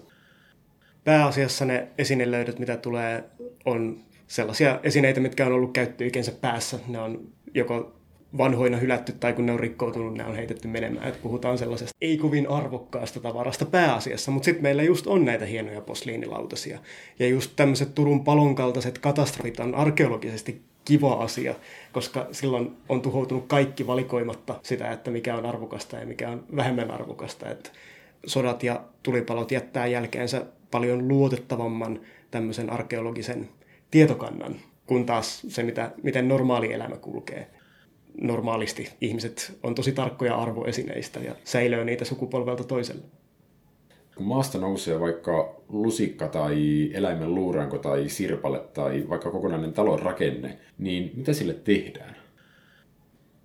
Pääasiassa 1.04 1.64
ne 1.64 1.88
esinelöydöt, 1.98 2.58
mitä 2.58 2.76
tulee, 2.76 3.24
on 3.64 4.00
sellaisia 4.26 4.80
esineitä, 4.82 5.20
mitkä 5.20 5.46
on 5.46 5.52
ollut 5.52 5.72
käyttöyikensä 5.72 6.32
päässä. 6.32 6.78
Ne 6.88 6.98
on 6.98 7.20
joko 7.54 7.96
vanhoina 8.38 8.76
hylätty 8.76 9.12
tai 9.12 9.32
kun 9.32 9.46
ne 9.46 9.52
on 9.52 9.60
rikkoutunut, 9.60 10.14
ne 10.14 10.24
on 10.24 10.36
heitetty 10.36 10.68
menemään. 10.68 11.08
Et 11.08 11.22
puhutaan 11.22 11.58
sellaisesta 11.58 11.96
ei 12.00 12.18
kovin 12.18 12.50
arvokkaasta 12.50 13.20
tavarasta 13.20 13.64
pääasiassa, 13.64 14.30
mutta 14.30 14.44
sitten 14.44 14.62
meillä 14.62 14.82
just 14.82 15.06
on 15.06 15.24
näitä 15.24 15.46
hienoja 15.46 15.80
posliinilautasia. 15.80 16.78
Ja 17.18 17.28
just 17.28 17.52
tämmöiset 17.56 17.94
Turun 17.94 18.24
palon 18.24 18.54
kaltaiset 18.54 18.98
katastrofit 18.98 19.60
on 19.60 19.74
arkeologisesti 19.74 20.62
kiva 20.84 21.12
asia, 21.12 21.54
koska 21.92 22.26
silloin 22.32 22.76
on 22.88 23.02
tuhoutunut 23.02 23.44
kaikki 23.46 23.86
valikoimatta 23.86 24.60
sitä, 24.62 24.90
että 24.90 25.10
mikä 25.10 25.36
on 25.36 25.46
arvokasta 25.46 25.96
ja 25.96 26.06
mikä 26.06 26.30
on 26.30 26.44
vähemmän 26.56 26.90
arvokasta. 26.90 27.50
Että 27.50 27.70
sodat 28.26 28.62
ja 28.62 28.84
tulipalot 29.02 29.50
jättää 29.52 29.86
jälkeensä 29.86 30.46
paljon 30.70 31.08
luotettavamman 31.08 32.00
tämmöisen 32.30 32.70
arkeologisen 32.70 33.48
tietokannan, 33.90 34.56
kun 34.86 35.06
taas 35.06 35.42
se, 35.48 35.62
mitä, 35.62 35.90
miten 36.02 36.28
normaali 36.28 36.72
elämä 36.72 36.96
kulkee. 36.96 37.50
Normaalisti 38.20 38.90
ihmiset 39.00 39.58
on 39.62 39.74
tosi 39.74 39.92
tarkkoja 39.92 40.36
arvoesineistä 40.36 41.20
ja 41.20 41.34
säilöö 41.44 41.84
niitä 41.84 42.04
sukupolvelta 42.04 42.64
toiselle. 42.64 43.02
Kun 44.16 44.26
maasta 44.26 44.58
nousee 44.58 45.00
vaikka 45.00 45.60
lusikka 45.68 46.28
tai 46.28 46.90
eläimen 46.94 47.34
luuranko 47.34 47.78
tai 47.78 48.08
sirpale 48.08 48.58
tai 48.58 49.04
vaikka 49.08 49.30
kokonainen 49.30 49.72
talon 49.72 49.98
rakenne, 49.98 50.58
niin 50.78 51.12
mitä 51.16 51.32
sille 51.32 51.54
tehdään? 51.54 52.16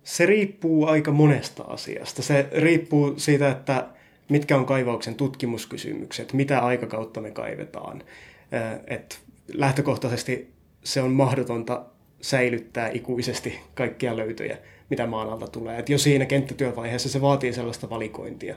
Se 0.02 0.26
riippuu 0.26 0.86
aika 0.86 1.12
monesta 1.12 1.62
asiasta. 1.62 2.22
Se 2.22 2.48
riippuu 2.52 3.14
siitä, 3.16 3.50
että 3.50 3.88
mitkä 4.28 4.56
on 4.56 4.66
kaivauksen 4.66 5.14
tutkimuskysymykset, 5.14 6.32
mitä 6.32 6.58
aikakautta 6.58 7.20
me 7.20 7.30
kaivetaan. 7.30 8.02
Et 8.86 9.20
lähtökohtaisesti 9.54 10.50
se 10.84 11.02
on 11.02 11.10
mahdotonta 11.10 11.84
säilyttää 12.20 12.88
ikuisesti 12.88 13.58
kaikkia 13.74 14.16
löytöjä, 14.16 14.58
mitä 14.90 15.06
maan 15.06 15.30
alta 15.30 15.48
tulee. 15.48 15.78
Et 15.78 15.88
jo 15.88 15.98
siinä 15.98 16.26
kenttätyövaiheessa 16.26 17.08
se 17.08 17.20
vaatii 17.20 17.52
sellaista 17.52 17.90
valikointia. 17.90 18.56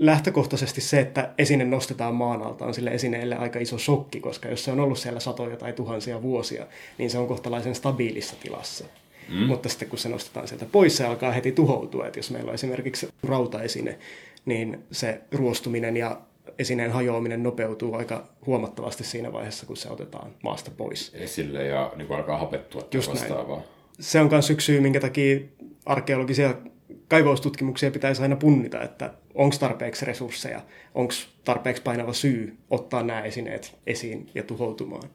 Lähtökohtaisesti 0.00 0.80
se, 0.80 1.00
että 1.00 1.30
esine 1.38 1.64
nostetaan 1.64 2.14
maan 2.14 2.42
alta, 2.42 2.64
on 2.64 2.74
sille 2.74 2.90
esineelle 2.90 3.36
aika 3.36 3.58
iso 3.58 3.78
shokki, 3.78 4.20
koska 4.20 4.48
jos 4.48 4.64
se 4.64 4.72
on 4.72 4.80
ollut 4.80 4.98
siellä 4.98 5.20
satoja 5.20 5.56
tai 5.56 5.72
tuhansia 5.72 6.22
vuosia, 6.22 6.66
niin 6.98 7.10
se 7.10 7.18
on 7.18 7.28
kohtalaisen 7.28 7.74
stabiilissa 7.74 8.36
tilassa. 8.42 8.84
Mm. 9.28 9.36
Mutta 9.36 9.68
sitten 9.68 9.88
kun 9.88 9.98
se 9.98 10.08
nostetaan 10.08 10.48
sieltä 10.48 10.66
pois, 10.72 10.96
se 10.96 11.04
alkaa 11.04 11.32
heti 11.32 11.52
tuhoutua. 11.52 12.06
Et 12.06 12.16
jos 12.16 12.30
meillä 12.30 12.48
on 12.48 12.54
esimerkiksi 12.54 13.08
rautaesine, 13.22 13.98
niin 14.44 14.78
se 14.92 15.20
ruostuminen 15.32 15.96
ja 15.96 16.20
esineen 16.58 16.90
hajoaminen 16.90 17.42
nopeutuu 17.42 17.94
aika 17.94 18.28
huomattavasti 18.46 19.04
siinä 19.04 19.32
vaiheessa, 19.32 19.66
kun 19.66 19.76
se 19.76 19.90
otetaan 19.90 20.30
maasta 20.42 20.70
pois. 20.76 21.14
Esille 21.14 21.64
ja 21.66 21.92
niin 21.96 22.08
kuin 22.08 22.16
alkaa 22.16 22.38
hapettua 22.38 22.88
Just 22.94 23.10
vastaavaa. 23.10 23.56
Näin. 23.56 23.68
Se 24.00 24.20
on 24.20 24.28
myös 24.30 24.50
yksi 24.50 24.64
syy, 24.64 24.80
minkä 24.80 25.00
takia 25.00 25.40
arkeologisia 25.86 26.54
kaivaustutkimuksia 27.08 27.90
pitäisi 27.90 28.22
aina 28.22 28.36
punnita, 28.36 28.82
että 28.82 29.14
onko 29.34 29.56
tarpeeksi 29.60 30.04
resursseja, 30.04 30.60
onko 30.94 31.14
tarpeeksi 31.44 31.82
painava 31.82 32.12
syy 32.12 32.56
ottaa 32.70 33.02
nämä 33.02 33.20
esineet 33.20 33.78
esiin 33.86 34.26
ja 34.34 34.42
tuhoutumaan. 34.42 35.10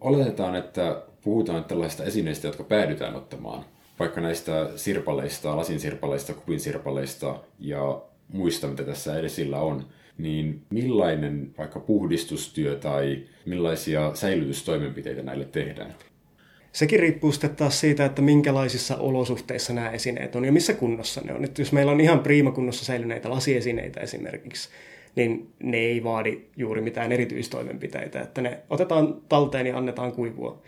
Oletetaan, 0.00 0.56
että 0.56 1.02
puhutaan 1.24 1.64
tällaista 1.64 2.04
esineistä, 2.04 2.46
jotka 2.46 2.64
päädytään 2.64 3.14
ottamaan, 3.14 3.64
vaikka 3.98 4.20
näistä 4.20 4.70
sirpaleista, 4.76 5.56
lasinsirpaleista, 5.56 6.34
kupinsirpaleista 6.34 7.40
ja 7.58 8.02
muista, 8.32 8.66
mitä 8.66 8.82
tässä 8.84 9.18
edesillä 9.18 9.60
on, 9.60 9.86
niin 10.18 10.62
millainen 10.70 11.54
vaikka 11.58 11.80
puhdistustyö 11.80 12.76
tai 12.76 13.22
millaisia 13.46 14.10
säilytystoimenpiteitä 14.14 15.22
näille 15.22 15.44
tehdään? 15.44 15.94
Sekin 16.74 17.00
riippuu 17.00 17.32
sitten 17.32 17.56
taas 17.56 17.80
siitä, 17.80 18.04
että 18.04 18.22
minkälaisissa 18.22 18.96
olosuhteissa 18.96 19.72
nämä 19.72 19.90
esineet 19.90 20.36
on 20.36 20.44
ja 20.44 20.52
missä 20.52 20.72
kunnossa 20.72 21.20
ne 21.20 21.34
on. 21.34 21.44
Että 21.44 21.62
jos 21.62 21.72
meillä 21.72 21.92
on 21.92 22.00
ihan 22.00 22.20
priimakunnossa 22.20 22.84
säilyneitä 22.84 23.30
lasiesineitä 23.30 24.00
esimerkiksi, 24.00 24.68
niin 25.16 25.52
ne 25.62 25.76
ei 25.76 26.04
vaadi 26.04 26.40
juuri 26.56 26.80
mitään 26.80 27.12
erityistoimenpiteitä. 27.12 28.20
Että 28.20 28.42
ne 28.42 28.58
otetaan 28.70 29.22
talteen 29.28 29.66
ja 29.66 29.78
annetaan 29.78 30.12
kuivua. 30.12 30.62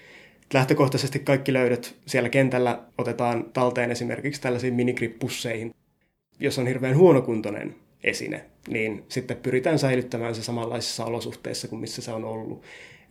Lähtökohtaisesti 0.54 1.18
kaikki 1.18 1.52
löydöt 1.52 1.94
siellä 2.06 2.28
kentällä 2.28 2.82
otetaan 2.98 3.44
talteen 3.52 3.90
esimerkiksi 3.90 4.40
tällaisiin 4.40 4.75
minigrippusseihin. 4.75 5.75
Jos 6.40 6.58
on 6.58 6.66
hirveän 6.66 6.96
huonokuntoinen 6.96 7.75
esine, 8.04 8.44
niin 8.68 9.04
sitten 9.08 9.36
pyritään 9.36 9.78
säilyttämään 9.78 10.34
se 10.34 10.42
samanlaisissa 10.42 11.04
olosuhteissa 11.04 11.68
kuin 11.68 11.80
missä 11.80 12.02
se 12.02 12.12
on 12.12 12.25
ollut. 12.25 12.62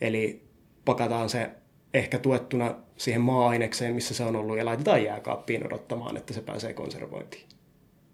Eli 0.02 0.42
pakataan 0.86 1.30
se 1.30 1.50
ehkä 1.96 2.20
tuettuna 2.20 2.75
siihen 2.98 3.22
maa-ainekseen, 3.22 3.96
missä 3.96 4.14
se 4.14 4.24
on 4.24 4.36
ollut, 4.36 4.58
ja 4.58 4.66
laitetaan 4.66 5.04
jääkaappiin 5.04 5.66
odottamaan, 5.66 6.18
että 6.18 6.34
se 6.34 6.42
pääsee 6.42 6.74
konservointiin. 6.74 7.44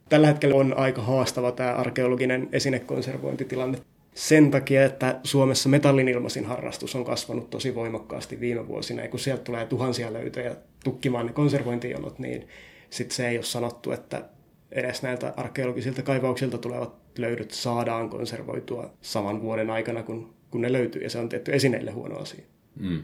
Tällä 0.09 0.27
hetkellä 0.27 0.55
on 0.55 0.77
aika 0.77 1.01
haastava 1.01 1.51
tämä 1.51 1.73
arkeologinen 1.73 2.49
esinekonservointitilanne 2.51 3.77
sen 4.15 4.51
takia, 4.51 4.85
että 4.85 5.19
Suomessa 5.23 5.69
metallin 5.69 6.07
ilmaisin 6.07 6.45
harrastus 6.45 6.95
on 6.95 7.05
kasvanut 7.05 7.49
tosi 7.49 7.75
voimakkaasti 7.75 8.39
viime 8.39 8.67
vuosina, 8.67 9.01
ja 9.01 9.09
kun 9.09 9.19
sieltä 9.19 9.43
tulee 9.43 9.65
tuhansia 9.65 10.13
löytöjä 10.13 10.55
tukkimaan 10.83 11.25
ne 11.25 11.33
konservointijonot, 11.33 12.19
niin 12.19 12.47
sitten 12.89 13.15
se 13.15 13.29
ei 13.29 13.37
ole 13.37 13.43
sanottu, 13.43 13.91
että 13.91 14.25
edes 14.71 15.03
näiltä 15.03 15.33
arkeologisilta 15.37 16.01
kaivauksilta 16.01 16.57
tulevat 16.57 16.95
löydöt 17.17 17.51
saadaan 17.51 18.09
konservoitua 18.09 18.93
saman 19.01 19.41
vuoden 19.41 19.69
aikana, 19.69 20.03
kun, 20.03 20.33
kun 20.51 20.61
ne 20.61 20.71
löytyy, 20.71 21.01
ja 21.01 21.09
se 21.09 21.19
on 21.19 21.29
tietty 21.29 21.53
esineille 21.53 21.91
huono 21.91 22.17
asia. 22.17 22.43
Mm. 22.79 23.03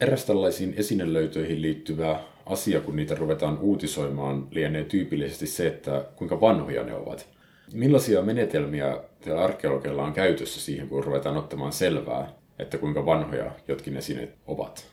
Eräs 0.00 0.24
tällaisiin 0.24 0.74
esinelöytöihin 0.76 1.62
liittyvä 1.62 2.20
asia, 2.46 2.80
kun 2.80 2.96
niitä 2.96 3.14
ruvetaan 3.14 3.58
uutisoimaan, 3.58 4.48
lienee 4.50 4.84
tyypillisesti 4.84 5.46
se, 5.46 5.66
että 5.66 6.04
kuinka 6.16 6.40
vanhoja 6.40 6.84
ne 6.84 6.94
ovat. 6.94 7.28
Millaisia 7.72 8.22
menetelmiä 8.22 9.00
teillä 9.20 9.44
arkeologeilla 9.44 10.02
on 10.02 10.12
käytössä 10.12 10.60
siihen, 10.60 10.88
kun 10.88 11.04
ruvetaan 11.04 11.36
ottamaan 11.36 11.72
selvää, 11.72 12.32
että 12.58 12.78
kuinka 12.78 13.06
vanhoja 13.06 13.50
jotkin 13.68 13.96
esineet 13.96 14.34
ovat? 14.46 14.86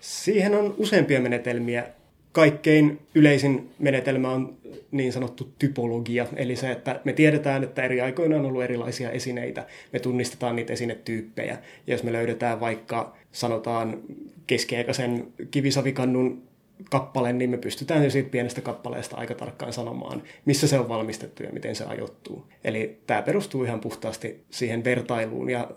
Siihen 0.00 0.54
on 0.54 0.74
useampia 0.78 1.20
menetelmiä 1.20 1.86
kaikkein 2.34 2.98
yleisin 3.14 3.70
menetelmä 3.78 4.30
on 4.30 4.56
niin 4.90 5.12
sanottu 5.12 5.52
typologia, 5.58 6.26
eli 6.36 6.56
se, 6.56 6.70
että 6.70 7.00
me 7.04 7.12
tiedetään, 7.12 7.64
että 7.64 7.82
eri 7.82 8.00
aikoina 8.00 8.36
on 8.36 8.46
ollut 8.46 8.62
erilaisia 8.62 9.10
esineitä, 9.10 9.66
me 9.92 9.98
tunnistetaan 9.98 10.56
niitä 10.56 10.72
esinetyyppejä, 10.72 11.58
ja 11.86 11.94
jos 11.94 12.02
me 12.02 12.12
löydetään 12.12 12.60
vaikka, 12.60 13.16
sanotaan, 13.32 14.00
keskiaikaisen 14.46 15.26
kivisavikannun 15.50 16.42
kappale, 16.90 17.32
niin 17.32 17.50
me 17.50 17.58
pystytään 17.58 18.04
jo 18.04 18.10
siitä 18.10 18.30
pienestä 18.30 18.60
kappaleesta 18.60 19.16
aika 19.16 19.34
tarkkaan 19.34 19.72
sanomaan, 19.72 20.22
missä 20.44 20.68
se 20.68 20.78
on 20.78 20.88
valmistettu 20.88 21.42
ja 21.42 21.52
miten 21.52 21.76
se 21.76 21.84
ajoittuu. 21.84 22.46
Eli 22.64 22.98
tämä 23.06 23.22
perustuu 23.22 23.64
ihan 23.64 23.80
puhtaasti 23.80 24.44
siihen 24.50 24.84
vertailuun 24.84 25.50
ja 25.50 25.70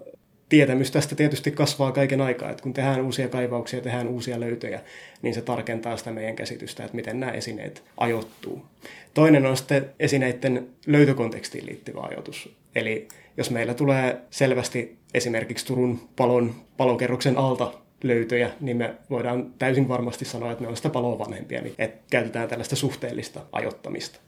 tietämys 0.49 0.91
tästä 0.91 1.15
tietysti 1.15 1.51
kasvaa 1.51 1.91
kaiken 1.91 2.21
aikaa, 2.21 2.49
että 2.49 2.63
kun 2.63 2.73
tehdään 2.73 3.01
uusia 3.01 3.29
kaivauksia, 3.29 3.81
tehdään 3.81 4.07
uusia 4.07 4.39
löytöjä, 4.39 4.81
niin 5.21 5.33
se 5.33 5.41
tarkentaa 5.41 5.97
sitä 5.97 6.11
meidän 6.11 6.35
käsitystä, 6.35 6.83
että 6.83 6.95
miten 6.95 7.19
nämä 7.19 7.31
esineet 7.31 7.83
ajoittuu. 7.97 8.65
Toinen 9.13 9.45
on 9.45 9.57
sitten 9.57 9.89
esineiden 9.99 10.67
löytökontekstiin 10.87 11.65
liittyvä 11.65 12.01
ajoitus. 12.01 12.55
Eli 12.75 13.07
jos 13.37 13.51
meillä 13.51 13.73
tulee 13.73 14.17
selvästi 14.29 14.97
esimerkiksi 15.13 15.65
Turun 15.65 16.09
palon 16.15 16.55
palokerroksen 16.77 17.37
alta 17.37 17.73
löytöjä, 18.03 18.51
niin 18.59 18.77
me 18.77 18.95
voidaan 19.09 19.53
täysin 19.59 19.87
varmasti 19.87 20.25
sanoa, 20.25 20.51
että 20.51 20.63
ne 20.63 20.69
on 20.69 20.77
sitä 20.77 20.89
paloa 20.89 21.19
vanhempia, 21.19 21.61
niin 21.61 21.75
että 21.77 22.03
käytetään 22.09 22.49
tällaista 22.49 22.75
suhteellista 22.75 23.41
ajottamista. 23.51 24.19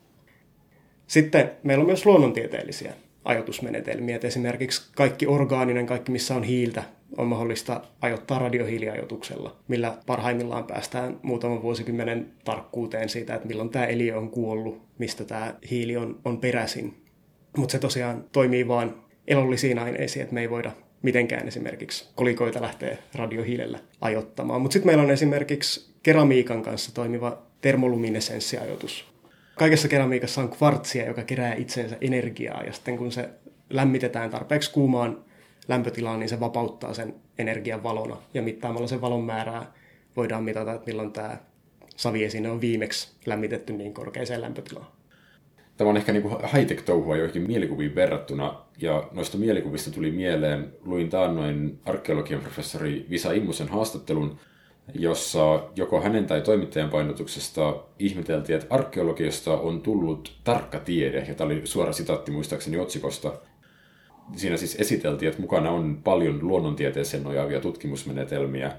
Sitten 1.08 1.52
meillä 1.64 1.82
on 1.82 1.88
myös 1.88 2.06
luonnontieteellisiä 2.06 2.94
ajoitusmenetelmiä. 3.26 4.16
Et 4.16 4.26
esimerkiksi 4.26 4.90
kaikki 4.96 5.28
orgaaninen, 5.28 5.86
kaikki 5.86 6.12
missä 6.12 6.36
on 6.36 6.44
hiiltä, 6.44 6.84
on 7.18 7.28
mahdollista 7.28 7.82
ajoittaa 8.02 8.40
radiohiiliajoituksella, 8.40 9.56
millä 9.68 9.98
parhaimmillaan 10.06 10.64
päästään 10.64 11.20
muutaman 11.24 11.62
vuosikymmenen 11.62 12.32
tarkkuuteen 12.44 13.10
siitä, 13.10 13.36
että 13.36 13.48
milloin 13.48 13.70
tämä 13.70 13.86
eliö 13.86 14.18
on 14.18 14.30
kuollut, 14.30 14.82
mistä 14.98 15.26
tämä 15.26 15.54
hiili 15.72 15.98
on, 15.98 16.20
on 16.26 16.38
peräisin. 16.38 17.04
Mutta 17.58 17.72
se 17.72 17.80
tosiaan 17.80 18.26
toimii 18.32 18.68
vain 18.68 18.94
elollisiin 19.28 19.80
aineisiin, 19.80 20.24
että 20.24 20.34
me 20.34 20.42
ei 20.42 20.50
voida 20.50 20.72
mitenkään 21.02 21.48
esimerkiksi 21.48 22.10
kolikoita 22.16 22.62
lähtee 22.62 22.98
radiohiilellä 23.16 23.80
ajottamaan. 24.02 24.62
Mutta 24.62 24.74
sitten 24.74 24.88
meillä 24.88 25.04
on 25.04 25.12
esimerkiksi 25.12 25.94
keramiikan 26.04 26.62
kanssa 26.62 26.94
toimiva 26.94 27.42
termoluminesenssiajoitus. 27.62 29.19
Kaikessa 29.60 29.88
keramiikassa 29.88 30.42
on 30.42 30.50
kvartsia, 30.50 31.08
joka 31.08 31.24
kerää 31.24 31.54
itseensä 31.54 31.98
energiaa 32.02 32.64
ja 32.64 32.74
sitten 32.74 32.98
kun 32.98 33.12
se 33.12 33.30
lämmitetään 33.70 34.30
tarpeeksi 34.30 34.72
kuumaan 34.72 35.18
lämpötilaan, 35.68 36.20
niin 36.20 36.30
se 36.30 36.40
vapauttaa 36.40 36.94
sen 36.94 37.16
energian 37.38 37.84
valona. 37.84 38.18
Ja 38.34 38.42
mittaamalla 38.42 38.88
sen 38.88 39.02
valon 39.02 39.24
määrää 39.24 39.74
voidaan 40.16 40.44
mitata, 40.44 40.74
että 40.74 40.88
milloin 40.88 41.12
tämä 41.12 41.38
saviesine 41.96 42.52
on 42.52 42.62
viimeksi 42.62 43.12
lämmitetty 43.26 43.74
niin 43.74 43.94
korkeaseen 43.94 44.42
lämpötilaan. 44.42 44.88
Tämä 45.78 45.90
on 45.90 45.98
ehkä 45.98 46.12
niin 46.12 46.24
high-tech-touhua 46.30 47.18
joihinkin 47.18 47.48
mielikuviin 47.48 47.96
verrattuna, 47.96 48.62
ja 48.82 49.10
noista 49.12 49.38
mielikuvista 49.38 49.92
tuli 49.92 50.12
mieleen, 50.12 50.74
luin 50.86 51.10
taannoin 51.10 51.80
arkeologian 51.86 52.42
professori 52.42 53.06
Visa 53.10 53.32
Immusen 53.32 53.68
haastattelun, 53.68 54.40
jossa 54.94 55.64
joko 55.76 56.02
hänen 56.02 56.26
tai 56.26 56.42
toimittajan 56.42 56.90
painotuksesta 56.90 57.76
ihmeteltiin, 58.00 58.60
että 58.60 58.76
arkeologiasta 58.76 59.58
on 59.58 59.82
tullut 59.82 60.36
tarkka 60.44 60.80
tiede, 60.80 61.26
ja 61.28 61.36
tämä 61.36 61.46
oli 61.46 61.62
suora 61.64 61.94
sitaatti 61.94 62.32
muistaakseni 62.32 62.78
otsikosta. 62.78 63.32
Siinä 64.36 64.58
siis 64.58 64.76
esiteltiin, 64.80 65.30
että 65.30 65.42
mukana 65.42 65.72
on 65.72 66.00
paljon 66.04 66.40
luonnontieteeseen 66.42 67.24
nojaavia 67.24 67.62
tutkimusmenetelmiä, 67.62 68.72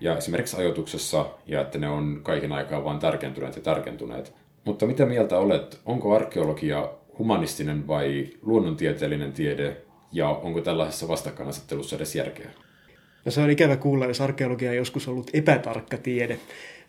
ja 0.00 0.16
esimerkiksi 0.16 0.56
ajoituksessa, 0.56 1.26
ja 1.46 1.60
että 1.60 1.78
ne 1.78 1.88
on 1.88 2.20
kaiken 2.22 2.52
aikaa 2.52 2.84
vain 2.84 2.98
tarkentuneet 2.98 3.56
ja 3.56 3.62
tarkentuneet. 3.62 4.34
Mutta 4.64 4.86
mitä 4.86 5.06
mieltä 5.06 5.38
olet, 5.38 5.80
onko 5.86 6.14
arkeologia 6.14 6.90
humanistinen 7.18 7.86
vai 7.86 8.26
luonnontieteellinen 8.42 9.32
tiede, 9.32 9.76
ja 10.12 10.28
onko 10.28 10.60
tällaisessa 10.60 11.08
vastakkainasettelussa 11.08 11.96
edes 11.96 12.14
järkeä? 12.14 12.50
No 13.24 13.32
se 13.32 13.40
on 13.40 13.50
ikävä 13.50 13.76
kuulla, 13.76 14.06
jos 14.06 14.20
arkeologia 14.20 14.70
on 14.70 14.76
joskus 14.76 15.08
ollut 15.08 15.30
epätarkka 15.32 15.96
tiede. 15.96 16.38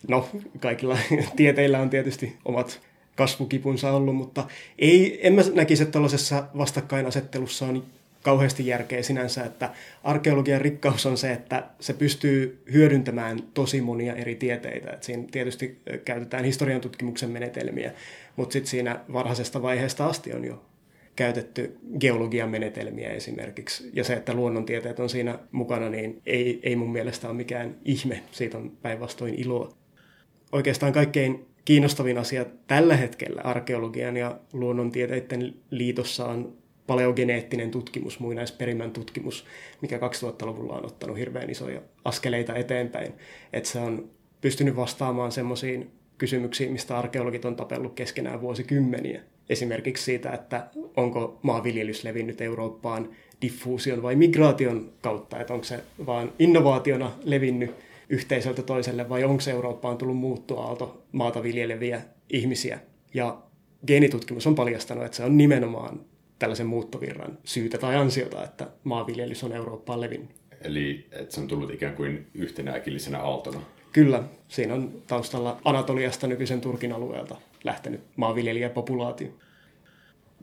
No, 0.08 0.28
kaikilla 0.60 0.98
tieteillä 1.36 1.80
on 1.80 1.90
tietysti 1.90 2.36
omat 2.44 2.80
kasvukipunsa 3.14 3.92
ollut, 3.92 4.16
mutta 4.16 4.46
ei, 4.78 5.26
en 5.26 5.32
mä 5.32 5.42
näkisi, 5.54 5.82
että 5.82 5.92
tällaisessa 5.92 6.46
vastakkainasettelussa 6.58 7.66
on 7.66 7.84
kauheasti 8.22 8.66
järkeä 8.66 9.02
sinänsä, 9.02 9.44
että 9.44 9.70
arkeologian 10.04 10.60
rikkaus 10.60 11.06
on 11.06 11.18
se, 11.18 11.32
että 11.32 11.64
se 11.80 11.92
pystyy 11.92 12.62
hyödyntämään 12.72 13.38
tosi 13.54 13.80
monia 13.80 14.14
eri 14.14 14.34
tieteitä. 14.34 14.90
Et 14.90 15.02
siinä 15.02 15.24
tietysti 15.30 15.78
käytetään 16.04 16.44
historian 16.44 16.80
tutkimuksen 16.80 17.30
menetelmiä, 17.30 17.92
mutta 18.36 18.52
sitten 18.52 18.70
siinä 18.70 19.00
varhaisesta 19.12 19.62
vaiheesta 19.62 20.06
asti 20.06 20.32
on 20.32 20.44
jo 20.44 20.62
käytetty 21.16 21.78
geologian 22.00 22.50
menetelmiä 22.50 23.08
esimerkiksi. 23.08 23.90
Ja 23.92 24.04
se, 24.04 24.12
että 24.12 24.34
luonnontieteet 24.34 25.00
on 25.00 25.08
siinä 25.08 25.38
mukana, 25.52 25.88
niin 25.88 26.22
ei, 26.26 26.60
ei 26.62 26.76
mun 26.76 26.92
mielestä 26.92 27.28
ole 27.28 27.36
mikään 27.36 27.76
ihme. 27.84 28.22
Siitä 28.30 28.58
on 28.58 28.72
päinvastoin 28.82 29.34
iloa. 29.34 29.72
Oikeastaan 30.52 30.92
kaikkein 30.92 31.46
kiinnostavin 31.64 32.18
asia 32.18 32.44
tällä 32.66 32.96
hetkellä 32.96 33.40
arkeologian 33.44 34.16
ja 34.16 34.38
luonnontieteiden 34.52 35.54
liitossa 35.70 36.24
on 36.24 36.56
paleogeneettinen 36.86 37.70
tutkimus, 37.70 38.20
muinaisperimän 38.20 38.90
tutkimus, 38.90 39.46
mikä 39.82 39.98
2000-luvulla 39.98 40.76
on 40.76 40.86
ottanut 40.86 41.18
hirveän 41.18 41.50
isoja 41.50 41.80
askeleita 42.04 42.54
eteenpäin. 42.54 43.12
Että 43.52 43.68
se 43.68 43.78
on 43.78 44.10
pystynyt 44.40 44.76
vastaamaan 44.76 45.32
semmoisiin 45.32 45.90
kysymyksiin, 46.18 46.72
mistä 46.72 46.98
arkeologit 46.98 47.44
on 47.44 47.56
tapellut 47.56 47.94
keskenään 47.94 48.40
vuosikymmeniä. 48.40 49.22
Esimerkiksi 49.48 50.04
siitä, 50.04 50.30
että 50.30 50.66
onko 50.96 51.38
maanviljelys 51.42 52.04
levinnyt 52.04 52.40
Eurooppaan 52.40 53.08
diffuusion 53.42 54.02
vai 54.02 54.16
migraation 54.16 54.92
kautta, 55.00 55.40
että 55.40 55.54
onko 55.54 55.64
se 55.64 55.80
vaan 56.06 56.32
innovaationa 56.38 57.12
levinnyt 57.24 57.70
yhteisöltä 58.08 58.62
toiselle 58.62 59.08
vai 59.08 59.24
onko 59.24 59.40
se 59.40 59.50
Eurooppaan 59.50 59.98
tullut 59.98 60.16
muuttoaalto 60.16 61.02
maata 61.12 61.42
viljeleviä 61.42 62.02
ihmisiä. 62.30 62.78
Ja 63.14 63.38
geenitutkimus 63.86 64.46
on 64.46 64.54
paljastanut, 64.54 65.04
että 65.04 65.16
se 65.16 65.24
on 65.24 65.36
nimenomaan 65.36 66.00
tällaisen 66.38 66.66
muuttovirran 66.66 67.38
syytä 67.44 67.78
tai 67.78 67.96
ansiota, 67.96 68.44
että 68.44 68.66
maanviljelys 68.84 69.44
on 69.44 69.52
Eurooppaan 69.52 70.00
levinnyt. 70.00 70.30
Eli 70.62 71.06
että 71.12 71.34
se 71.34 71.40
on 71.40 71.48
tullut 71.48 71.70
ikään 71.70 71.96
kuin 71.96 72.26
yhtenä 72.34 72.72
äkillisenä 72.72 73.18
aaltona. 73.18 73.60
Kyllä, 73.92 74.22
siinä 74.48 74.74
on 74.74 75.02
taustalla 75.06 75.60
Anatoliasta 75.64 76.26
nykyisen 76.26 76.60
Turkin 76.60 76.92
alueelta 76.92 77.36
lähtenyt 77.66 78.00
maanviljelijäpopulaatio. 78.16 79.28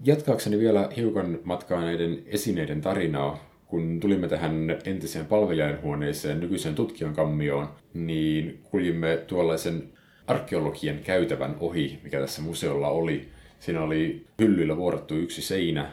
Jatkaakseni 0.03 0.59
vielä 0.59 0.89
hiukan 0.97 1.39
matkaa 1.43 1.81
näiden 1.81 2.23
esineiden 2.25 2.81
tarinaa, 2.81 3.49
kun 3.67 3.99
tulimme 3.99 4.27
tähän 4.27 4.77
entiseen 4.86 5.25
palvelijainhuoneeseen 5.25 6.39
nykyiseen 6.39 6.75
tutkijan 6.75 7.13
kammioon, 7.13 7.69
niin 7.93 8.59
kuljimme 8.63 9.17
tuollaisen 9.27 9.83
arkeologian 10.27 10.99
käytävän 10.99 11.55
ohi, 11.59 11.99
mikä 12.03 12.19
tässä 12.19 12.41
museolla 12.41 12.89
oli. 12.89 13.29
Siinä 13.59 13.81
oli 13.81 14.25
hyllyllä 14.39 14.77
vuorattu 14.77 15.15
yksi 15.15 15.41
seinä, 15.41 15.91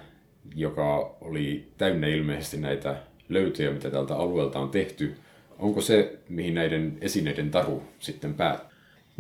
joka 0.55 1.17
oli 1.21 1.69
täynnä 1.79 2.07
ilmeisesti 2.07 2.57
näitä 2.57 2.97
löytöjä, 3.29 3.71
mitä 3.71 3.91
tältä 3.91 4.17
alueelta 4.17 4.59
on 4.59 4.71
tehty. 4.71 5.15
Onko 5.59 5.81
se, 5.81 6.19
mihin 6.29 6.55
näiden 6.55 6.99
esineiden 7.01 7.51
taru 7.51 7.83
sitten 7.99 8.35
päättyy? 8.35 8.70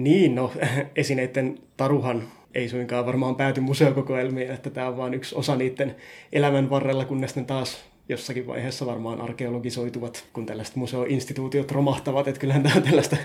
Niin, 0.00 0.34
no 0.34 0.52
esineiden 0.96 1.58
taruhan 1.76 2.22
ei 2.54 2.68
suinkaan 2.68 3.06
varmaan 3.06 3.36
pääty 3.36 3.60
museokokoelmiin, 3.60 4.50
että 4.50 4.70
tämä 4.70 4.88
on 4.88 4.96
vain 4.96 5.14
yksi 5.14 5.34
osa 5.34 5.56
niiden 5.56 5.96
elämän 6.32 6.70
varrella, 6.70 7.04
kunnes 7.04 7.36
ne 7.36 7.44
taas 7.44 7.84
jossakin 8.08 8.46
vaiheessa 8.46 8.86
varmaan 8.86 9.20
arkeologisoituvat, 9.20 10.24
kun 10.32 10.46
tällaiset 10.46 10.76
museoinstituutiot 10.76 11.72
romahtavat, 11.72 12.28
että 12.28 12.40
kyllähän 12.40 12.62
tämä 12.62 12.74
on 12.76 12.82
tällaista 12.82 13.16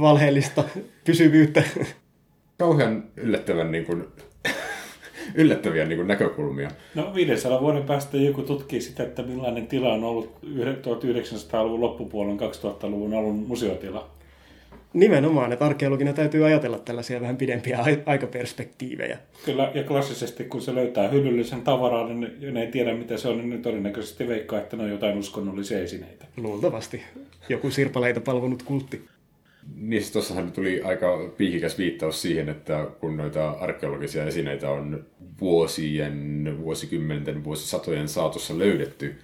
valheellista 0.00 0.64
pysyvyyttä. 1.04 1.62
Kauhean 2.58 3.04
yllättävän 3.16 3.72
niin 3.72 3.86
kuin, 3.86 4.04
yllättäviä 5.34 5.84
niin 5.84 5.98
kuin 5.98 6.08
näkökulmia. 6.08 6.70
No 6.94 7.14
500 7.14 7.60
vuoden 7.60 7.82
päästä 7.82 8.16
joku 8.16 8.42
tutkii 8.42 8.80
sitä, 8.80 9.02
että 9.02 9.22
millainen 9.22 9.66
tila 9.66 9.92
on 9.92 10.04
ollut 10.04 10.36
1900-luvun 10.44 11.80
loppupuolen 11.80 12.40
2000-luvun 12.40 13.14
alun 13.14 13.34
museotila. 13.34 14.14
Nimenomaan, 14.94 15.52
että 15.52 15.64
arkeologina 15.64 16.12
täytyy 16.12 16.46
ajatella 16.46 16.78
tällaisia 16.78 17.20
vähän 17.20 17.36
pidempiä 17.36 17.78
aikaperspektiivejä. 18.06 19.18
Kyllä, 19.44 19.70
ja 19.74 19.84
klassisesti 19.84 20.44
kun 20.44 20.62
se 20.62 20.74
löytää 20.74 21.08
hyllyllisen 21.08 21.62
tavaraa, 21.62 22.08
niin 22.08 22.54
ne 22.54 22.62
ei 22.62 22.70
tiedä 22.70 22.94
mitä 22.94 23.16
se 23.16 23.28
on, 23.28 23.38
niin 23.38 23.50
ne 23.50 23.58
todennäköisesti 23.58 24.28
veikkaa, 24.28 24.58
että 24.58 24.76
ne 24.76 24.82
on 24.82 24.90
jotain 24.90 25.18
uskonnollisia 25.18 25.78
esineitä. 25.78 26.26
Luultavasti. 26.36 27.02
Joku 27.48 27.70
sirpaleita 27.70 28.20
palvonut 28.20 28.62
kultti. 28.62 29.04
Niin, 29.76 30.02
siis 30.02 30.12
tuossahan 30.12 30.52
tuli 30.52 30.82
aika 30.82 31.30
piikikäs 31.36 31.78
viittaus 31.78 32.22
siihen, 32.22 32.48
että 32.48 32.86
kun 33.00 33.16
noita 33.16 33.50
arkeologisia 33.50 34.24
esineitä 34.24 34.70
on 34.70 35.04
vuosien, 35.40 36.56
vuosikymmenten, 36.62 37.44
vuosisatojen 37.44 38.08
saatossa 38.08 38.58
löydetty, 38.58 39.14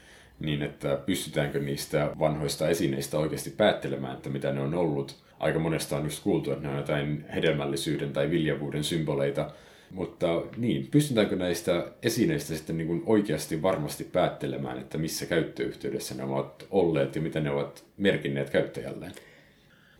niin 0.40 0.62
että 0.62 0.98
pystytäänkö 1.06 1.60
niistä 1.60 2.10
vanhoista 2.18 2.68
esineistä 2.68 3.18
oikeasti 3.18 3.50
päättelemään, 3.50 4.16
että 4.16 4.30
mitä 4.30 4.52
ne 4.52 4.60
on 4.60 4.74
ollut. 4.74 5.29
Aika 5.40 5.58
monesta 5.58 5.96
on 5.96 6.04
just 6.04 6.22
kuultu, 6.22 6.52
että 6.52 6.62
ne 6.62 6.70
on 6.72 6.76
jotain 6.76 7.24
hedelmällisyyden 7.34 8.12
tai 8.12 8.30
viljavuuden 8.30 8.84
symboleita, 8.84 9.50
mutta 9.90 10.42
niin, 10.56 10.88
pystytäänkö 10.90 11.36
näistä 11.36 11.86
esineistä 12.02 12.54
sitten 12.54 12.76
niin 12.76 12.86
kuin 12.86 13.02
oikeasti 13.06 13.62
varmasti 13.62 14.04
päättelemään, 14.04 14.78
että 14.78 14.98
missä 14.98 15.26
käyttöyhteydessä 15.26 16.14
ne 16.14 16.22
ovat 16.22 16.66
olleet 16.70 17.16
ja 17.16 17.22
mitä 17.22 17.40
ne 17.40 17.50
ovat 17.50 17.84
merkinneet 17.96 18.50
käyttäjälleen? 18.50 19.12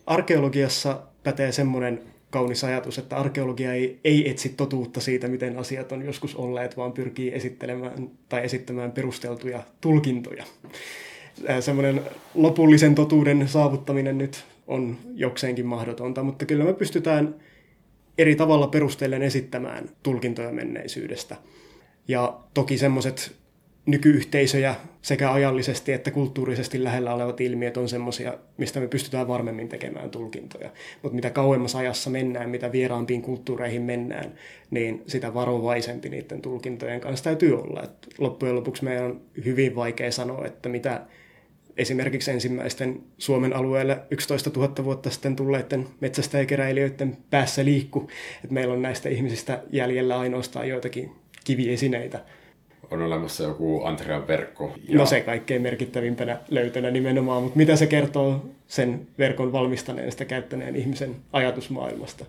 Arkeologiassa 0.07 1.03
pätee 1.23 1.53
semmoinen 1.53 2.01
kaunis 2.31 2.65
ajatus, 2.65 2.99
että 2.99 3.17
arkeologia 3.17 3.73
ei, 3.73 4.01
ei 4.05 4.31
etsi 4.31 4.49
totuutta 4.49 5.01
siitä, 5.01 5.29
miten 5.29 5.59
asiat 5.59 5.93
on 5.93 6.05
joskus 6.05 6.37
olleet, 6.37 6.77
vaan 6.77 6.93
pyrkii 6.93 7.35
esittelemään 7.35 8.11
tai 8.29 8.45
esittämään 8.45 8.93
perusteltuja 8.93 9.63
tulkintoja. 9.81 10.45
Semmoinen 11.61 12.03
lopullisen 12.35 12.95
totuuden 12.95 13.49
saavuttaminen 13.49 14.19
nyt 14.19 14.45
on 14.71 14.97
jokseenkin 15.15 15.67
mahdotonta, 15.67 16.23
mutta 16.23 16.47
kyllä 16.47 16.65
me 16.65 16.73
pystytään 16.73 17.35
eri 18.19 18.37
tavalla 18.37 18.67
perustellen 18.67 19.23
esittämään 19.23 19.89
tulkintoja 20.03 20.53
menneisyydestä. 20.53 21.37
Ja 22.09 22.41
toki 22.55 22.79
semmoiset 22.79 23.41
nykyyhteisöjä 23.87 24.75
sekä 25.03 25.33
ajallisesti 25.33 25.93
että 25.93 26.11
kulttuurisesti 26.11 26.85
lähellä 26.85 27.15
olevat 27.15 27.41
ilmiöt 27.41 27.77
on 27.77 27.89
semmoisia, 27.89 28.39
mistä 28.57 28.81
me 28.81 28.89
pystytään 28.89 29.29
varmemmin 29.29 29.69
tekemään 29.69 30.11
tulkintoja. 30.11 30.71
Mutta 31.03 31.17
mitä 31.17 31.31
kauemmas 31.31 31.77
ajassa 31.77 32.11
mennään, 32.11 32.51
mitä 32.51 32.73
vieraampiin 32.73 33.23
kulttuureihin 33.23 33.83
mennään, 33.83 34.35
niin 34.71 35.03
sitä 35.07 35.35
varovaisempi 35.35 36.09
niiden 36.09 36.43
tulkintojen 36.43 37.01
kanssa 37.01 37.25
täytyy 37.25 37.59
olla. 37.61 37.83
Et 37.83 38.09
loppujen 38.19 38.57
lopuksi 38.57 38.85
meidän 38.85 39.05
on 39.05 39.21
hyvin 39.45 39.75
vaikea 39.77 40.13
sanoa, 40.13 40.47
että 40.47 40.69
mitä 40.69 41.07
esimerkiksi 41.77 42.31
ensimmäisten 42.31 43.03
Suomen 43.19 43.57
alueelle 43.57 43.99
11 44.11 44.51
000 44.57 44.85
vuotta 44.85 45.11
sitten 45.11 45.37
tulleiden 45.37 45.87
metsästäjäkeräilijöiden 46.01 47.17
päässä 47.31 47.65
liikku. 47.65 48.09
Et 48.45 48.51
meillä 48.51 48.75
on 48.75 48.83
näistä 48.83 49.09
ihmisistä 49.09 49.63
jäljellä 49.73 50.19
ainoastaan 50.19 50.69
joitakin 50.69 51.13
kiviesineitä. 51.45 52.21
on 52.91 53.03
olemassa 53.03 53.43
joku 53.43 53.85
Andrean 53.85 54.29
verkko. 54.29 54.75
Ja... 54.89 54.99
No 54.99 55.07
se 55.07 55.21
kaikkein 55.21 55.63
merkittävimpänä 55.63 56.41
löytönä 56.51 56.91
nimenomaan, 56.91 57.43
mutta 57.43 57.57
mitä 57.57 57.77
se 57.77 57.87
kertoo 57.87 58.45
sen 58.67 59.07
verkon 59.19 59.53
valmistaneen 59.53 60.13
sitä 60.13 60.25
käyttäneen 60.25 60.77
ihmisen 60.77 61.17
ajatusmaailmasta? 61.33 62.25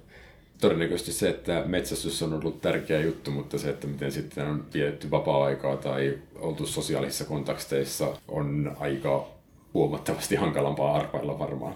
Todennäköisesti 0.61 1.11
se, 1.11 1.29
että 1.29 1.63
metsästys 1.65 2.21
on 2.23 2.33
ollut 2.33 2.61
tärkeä 2.61 3.01
juttu, 3.01 3.31
mutta 3.31 3.57
se, 3.57 3.69
että 3.69 3.87
miten 3.87 4.11
sitten 4.11 4.47
on 4.47 4.65
vietetty 4.73 5.11
vapaa-aikaa 5.11 5.77
tai 5.77 6.17
oltu 6.35 6.65
sosiaalisissa 6.65 7.25
kontakteissa, 7.25 8.17
on 8.27 8.77
aika 8.79 9.27
huomattavasti 9.73 10.35
hankalampaa 10.35 10.95
arvailla 10.95 11.39
varmaan. 11.39 11.75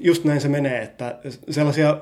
Just 0.00 0.24
näin 0.24 0.40
se 0.40 0.48
menee, 0.48 0.82
että 0.82 1.18
sellaisia 1.50 1.98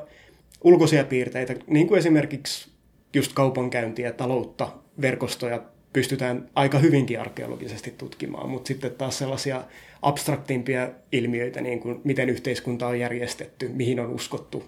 ulkoisia 0.64 1.04
piirteitä, 1.04 1.54
niin 1.66 1.88
kuin 1.88 1.98
esimerkiksi 1.98 2.70
just 3.14 3.32
kaupankäyntiä, 3.32 4.12
taloutta, 4.12 4.68
verkostoja 5.00 5.62
pystytään 5.92 6.50
aika 6.54 6.78
hyvinkin 6.78 7.20
arkeologisesti 7.20 7.94
tutkimaan, 7.98 8.48
mutta 8.48 8.68
sitten 8.68 8.90
taas 8.90 9.18
sellaisia 9.18 9.64
abstraktimpia 10.02 10.90
ilmiöitä, 11.12 11.60
niin 11.60 11.80
kuin 11.80 12.00
miten 12.04 12.30
yhteiskunta 12.30 12.86
on 12.86 13.00
järjestetty, 13.00 13.68
mihin 13.68 14.00
on 14.00 14.10
uskottu, 14.10 14.64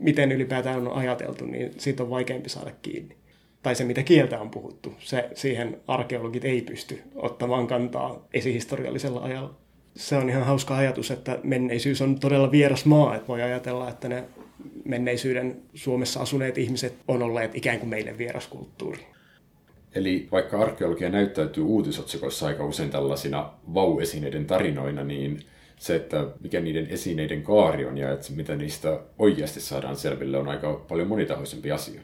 miten 0.00 0.32
ylipäätään 0.32 0.86
on 0.86 0.92
ajateltu, 0.92 1.44
niin 1.44 1.70
siitä 1.78 2.02
on 2.02 2.10
vaikeampi 2.10 2.48
saada 2.48 2.70
kiinni. 2.82 3.16
Tai 3.62 3.74
se, 3.74 3.84
mitä 3.84 4.02
kieltä 4.02 4.40
on 4.40 4.50
puhuttu, 4.50 4.94
se, 4.98 5.30
siihen 5.34 5.80
arkeologit 5.86 6.44
ei 6.44 6.62
pysty 6.62 7.02
ottamaan 7.14 7.66
kantaa 7.66 8.26
esihistoriallisella 8.34 9.20
ajalla. 9.20 9.54
Se 9.96 10.16
on 10.16 10.28
ihan 10.28 10.44
hauska 10.44 10.76
ajatus, 10.76 11.10
että 11.10 11.38
menneisyys 11.42 12.02
on 12.02 12.20
todella 12.20 12.50
vieras 12.50 12.84
maa, 12.84 13.14
että 13.14 13.28
voi 13.28 13.42
ajatella, 13.42 13.88
että 13.88 14.08
ne 14.08 14.24
menneisyyden 14.84 15.62
Suomessa 15.74 16.20
asuneet 16.20 16.58
ihmiset 16.58 16.94
on 17.08 17.22
olleet 17.22 17.54
ikään 17.54 17.78
kuin 17.78 17.90
meille 17.90 18.18
vieraskulttuuri. 18.18 19.06
Eli 19.94 20.28
vaikka 20.32 20.60
arkeologia 20.60 21.10
näyttäytyy 21.10 21.64
uutisotsikoissa 21.64 22.46
aika 22.46 22.64
usein 22.64 22.90
tällaisina 22.90 23.52
vau-esineiden 23.74 24.44
tarinoina, 24.44 25.04
niin 25.04 25.40
se, 25.80 25.96
että 25.96 26.26
mikä 26.40 26.60
niiden 26.60 26.86
esineiden 26.86 27.42
kaari 27.42 27.84
on 27.84 27.98
ja 27.98 28.12
että 28.12 28.32
mitä 28.36 28.56
niistä 28.56 29.00
oikeasti 29.18 29.60
saadaan 29.60 29.96
selville, 29.96 30.38
on 30.38 30.48
aika 30.48 30.84
paljon 30.88 31.08
monitahoisempi 31.08 31.72
asia. 31.72 32.00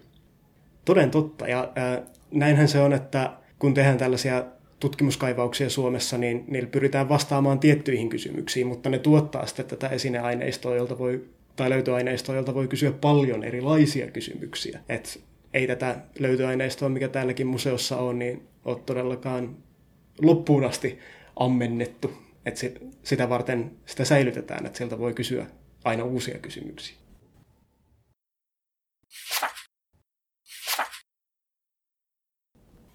Toden 0.85 1.11
totta. 1.11 1.49
Ja 1.49 1.73
äh, 1.79 2.03
näinhän 2.31 2.69
se 2.69 2.81
on, 2.81 2.93
että 2.93 3.33
kun 3.59 3.75
tehdään 3.75 3.99
tällaisia 3.99 4.45
tutkimuskaivauksia 4.81 5.71
Suomessa, 5.71 6.19
niin 6.19 6.45
niillä 6.49 6.69
pyritään 6.69 7.09
vastaamaan 7.09 7.59
tiettyihin 7.59 8.09
kysymyksiin, 8.09 8.67
mutta 8.67 8.91
ne 8.91 8.99
tuottaa 8.99 9.47
sitten 9.47 9.67
tätä 9.67 9.89
esineaineistoa, 9.89 10.77
jolta 10.77 10.99
voi, 10.99 11.25
tai 11.57 11.71
löytöaineistoa, 11.71 12.35
jolta 12.35 12.55
voi 12.55 12.69
kysyä 12.69 12.93
paljon 12.93 13.45
erilaisia 13.45 14.11
kysymyksiä. 14.11 14.81
Et 14.89 15.21
ei 15.55 15.67
tätä 15.67 15.97
löytöaineistoa, 16.19 16.89
mikä 16.89 17.09
täälläkin 17.09 17.47
museossa 17.47 17.97
on, 17.97 18.19
niin 18.19 18.43
ole 18.65 18.79
todellakaan 18.87 19.57
loppuun 20.23 20.65
asti 20.65 20.99
ammennettu. 21.37 22.26
Että 22.47 22.61
sitä 23.03 23.29
varten 23.29 23.71
sitä 23.87 24.05
säilytetään, 24.05 24.67
että 24.67 24.79
sieltä 24.79 24.99
voi 24.99 25.15
kysyä 25.15 25.47
aina 25.85 26.05
uusia 26.05 26.39
kysymyksiä. 26.39 26.97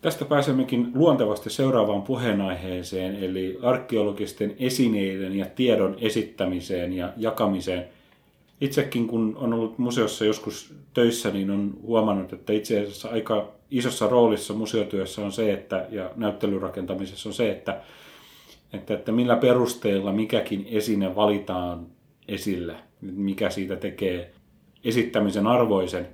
Tästä 0.02 0.26
pääsemmekin 0.26 0.92
luontevasti 0.94 1.50
seuraavaan 1.50 2.02
puheenaiheeseen, 2.02 3.24
eli 3.24 3.60
arkeologisten 3.62 4.56
esineiden 4.60 5.36
ja 5.36 5.46
tiedon 5.46 5.98
esittämiseen 6.00 6.94
ja 6.94 7.14
jakamiseen– 7.18 7.90
itsekin 8.62 9.08
kun 9.08 9.38
on 9.40 9.54
ollut 9.54 9.78
museossa 9.78 10.26
joskus 10.26 10.74
töissä, 10.94 11.32
niin 11.32 11.52
on 11.52 11.74
huomannut, 11.82 12.34
että 12.34 12.54
itse 12.54 12.82
asiassa 12.82 13.10
aika 13.10 13.52
isossa 13.72 14.08
roolissa 14.08 14.54
museotyössä 14.54 15.22
on 15.22 15.32
se, 15.32 15.54
että, 15.54 15.88
ja 15.90 16.12
näyttelyrakentamisessa 16.16 17.30
on 17.30 17.34
se, 17.34 17.52
että, 17.52 17.82
että, 18.74 18.94
että 18.94 19.12
millä 19.12 19.36
perusteella 19.36 20.14
mikäkin 20.14 20.68
esine 20.70 21.16
valitaan 21.16 21.88
esille, 22.28 22.76
mikä 23.02 23.50
siitä 23.50 23.76
tekee 23.76 24.34
esittämisen 24.84 25.48
arvoisen. 25.48 26.08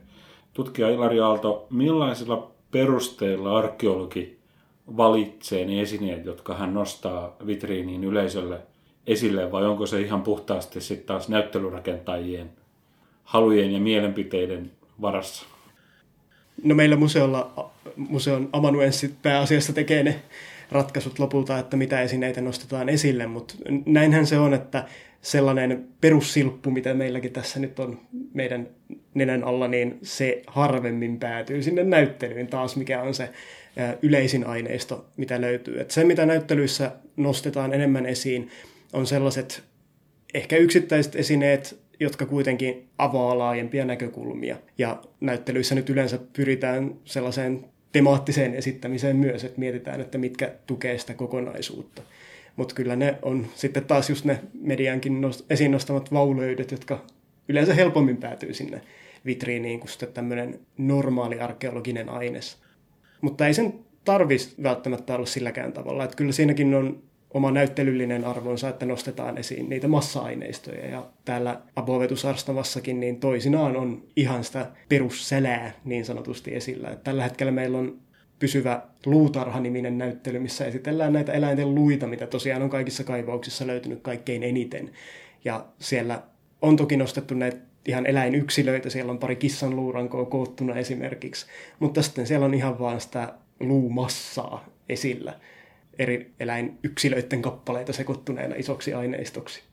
Tutkija 0.54 0.89
Ilari 0.89 1.20
Aalto, 1.20 1.67
millaisilla 1.70 2.52
perusteilla 2.72 3.58
arkeologi 3.58 4.38
valitsee 4.98 5.65
ne 5.65 5.82
esineet, 5.82 6.26
jotka 6.26 6.54
hän 6.54 6.74
nostaa 6.74 7.36
vitriiniin 7.46 8.04
yleisölle– 8.04 8.60
esille 9.08 9.52
vai 9.52 9.65
onko 9.65 9.86
se 9.86 10.02
ihan 10.02 10.22
puhtaasti 10.22 10.82
sitten 10.82 11.08
taas 11.08 11.30
näyttelyrakentajien 11.30 12.50
halujen 13.24 13.72
ja 13.72 13.80
mielenpiteiden 13.80 14.72
varassa? 15.02 15.46
No 16.63 16.76
meillä 16.76 16.96
museolla, 16.96 17.72
museon 17.96 18.50
amanuenssit 18.54 19.22
pääasiassa 19.22 19.74
tekee 19.74 20.04
ne 20.04 20.22
ratkaisut 20.71 21.19
lopulta, 21.19 21.60
että 21.60 21.77
mitä 21.77 22.01
esineitä 22.01 22.41
nostetaan 22.41 22.89
esille, 22.89 23.27
mutta 23.27 23.56
näinhän 23.86 24.27
se 24.27 24.39
on, 24.39 24.53
että 24.53 24.86
sellainen 25.21 25.88
perussilppu, 26.01 26.71
mitä 26.71 26.93
meilläkin 26.93 27.34
tässä 27.34 27.60
nyt 27.60 27.80
on 27.80 27.99
meidän 28.34 28.67
nenän 29.13 29.43
alla, 29.43 29.67
niin 29.67 29.99
se 30.01 30.41
harvemmin 30.47 31.19
päätyy 31.19 31.63
sinne 31.63 31.84
näyttelyyn 31.84 32.47
taas, 32.47 32.75
mikä 32.75 33.01
on 33.01 33.13
se 33.13 33.30
yleisin 34.01 34.47
aineisto, 34.47 35.06
mitä 35.17 35.41
löytyy. 35.41 35.80
Et 35.80 35.91
se, 35.91 36.03
mitä 36.03 36.25
näyttelyissä 36.25 36.91
nostetaan 37.17 37.73
enemmän 37.73 38.06
esiin, 38.06 38.49
on 38.93 39.08
sellaiset 39.08 39.63
ehkä 40.34 40.58
yksittäiset 40.58 41.15
esineet, 41.15 41.80
jotka 41.99 42.25
kuitenkin 42.25 42.89
avaa 42.97 43.38
laajempia 43.38 43.86
näkökulmia. 43.86 44.58
Ja 44.77 45.01
näyttelyissä 45.19 45.75
nyt 45.75 45.89
yleensä 45.89 46.19
pyritään 46.34 46.95
sellaiseen 47.06 47.65
temaattiseen 47.97 48.55
esittämiseen 48.55 49.15
myös, 49.15 49.43
että 49.43 49.60
mietitään, 49.60 50.01
että 50.01 50.17
mitkä 50.17 50.51
tukee 50.67 50.97
sitä 50.97 51.13
kokonaisuutta. 51.13 52.01
Mutta 52.55 52.75
kyllä 52.75 52.95
ne 52.95 53.17
on 53.21 53.47
sitten 53.55 53.86
taas 53.86 54.10
just 54.10 54.25
ne 54.25 54.39
mediankin 54.62 55.21
nost- 55.23 55.45
esiin 55.49 55.71
nostamat 55.71 56.13
vaulöydöt, 56.13 56.71
jotka 56.71 57.05
yleensä 57.49 57.73
helpommin 57.73 58.17
päätyy 58.17 58.53
sinne 58.53 58.81
vitriiniin 59.25 59.79
kuin 59.79 59.89
sitten 59.89 60.13
tämmöinen 60.13 60.60
normaali 60.77 61.39
arkeologinen 61.39 62.10
aines. 62.10 62.57
Mutta 63.21 63.47
ei 63.47 63.53
sen 63.53 63.73
tarvitsisi 64.05 64.63
välttämättä 64.63 65.15
olla 65.15 65.25
silläkään 65.25 65.73
tavalla. 65.73 66.03
Että 66.03 66.15
kyllä 66.15 66.31
siinäkin 66.31 66.75
on 66.75 67.03
oma 67.38 67.52
näyttelyllinen 67.52 68.26
arvonsa, 68.26 68.69
että 68.69 68.86
nostetaan 68.86 69.38
esiin 69.38 69.69
niitä 69.69 69.88
massa-aineistoja. 69.88 70.88
Ja 70.88 71.06
täällä 71.26 71.62
Abovetusarstamassakin 71.76 73.00
niin 73.00 73.19
toisinaan 73.19 73.78
on 73.78 74.04
ihan 74.15 74.43
sitä 74.43 74.71
perussälää 74.89 75.71
niin 75.86 76.06
sanotusti 76.06 76.56
esillä. 76.56 76.89
Että 76.89 77.04
tällä 77.04 77.23
hetkellä 77.23 77.52
meillä 77.52 77.78
on 77.78 78.00
pysyvä 78.39 78.82
luutarha-niminen 79.06 79.97
näyttely, 79.97 80.39
missä 80.39 80.65
esitellään 80.65 81.13
näitä 81.13 81.32
eläinten 81.32 81.76
luita, 81.76 82.08
mitä 82.08 82.28
tosiaan 82.28 82.62
on 82.62 82.69
kaikissa 82.69 83.04
kaivauksissa 83.04 83.67
löytynyt 83.67 84.02
kaikkein 84.02 84.43
eniten. 84.43 84.91
Ja 85.45 85.65
siellä 85.80 86.21
on 86.62 86.76
toki 86.76 86.97
nostettu 86.97 87.34
näitä 87.34 87.58
ihan 87.86 88.06
eläinyksilöitä, 88.06 88.89
siellä 88.89 89.12
on 89.12 89.19
pari 89.19 89.36
kissan 89.36 89.76
luurankoa 89.76 90.26
koottuna 90.26 90.76
esimerkiksi, 90.76 91.45
mutta 91.80 92.02
sitten 92.02 92.28
siellä 92.28 92.45
on 92.45 92.54
ihan 92.54 92.80
vaan 92.80 93.02
sitä 93.02 93.34
luumassaa 93.60 94.65
esillä 94.89 95.34
eri 95.99 96.31
eläinyksilöiden 96.39 97.41
kappaleita 97.41 97.93
sekoittuneena 97.93 98.55
isoksi 98.55 98.93
aineistoksi. 98.93 99.63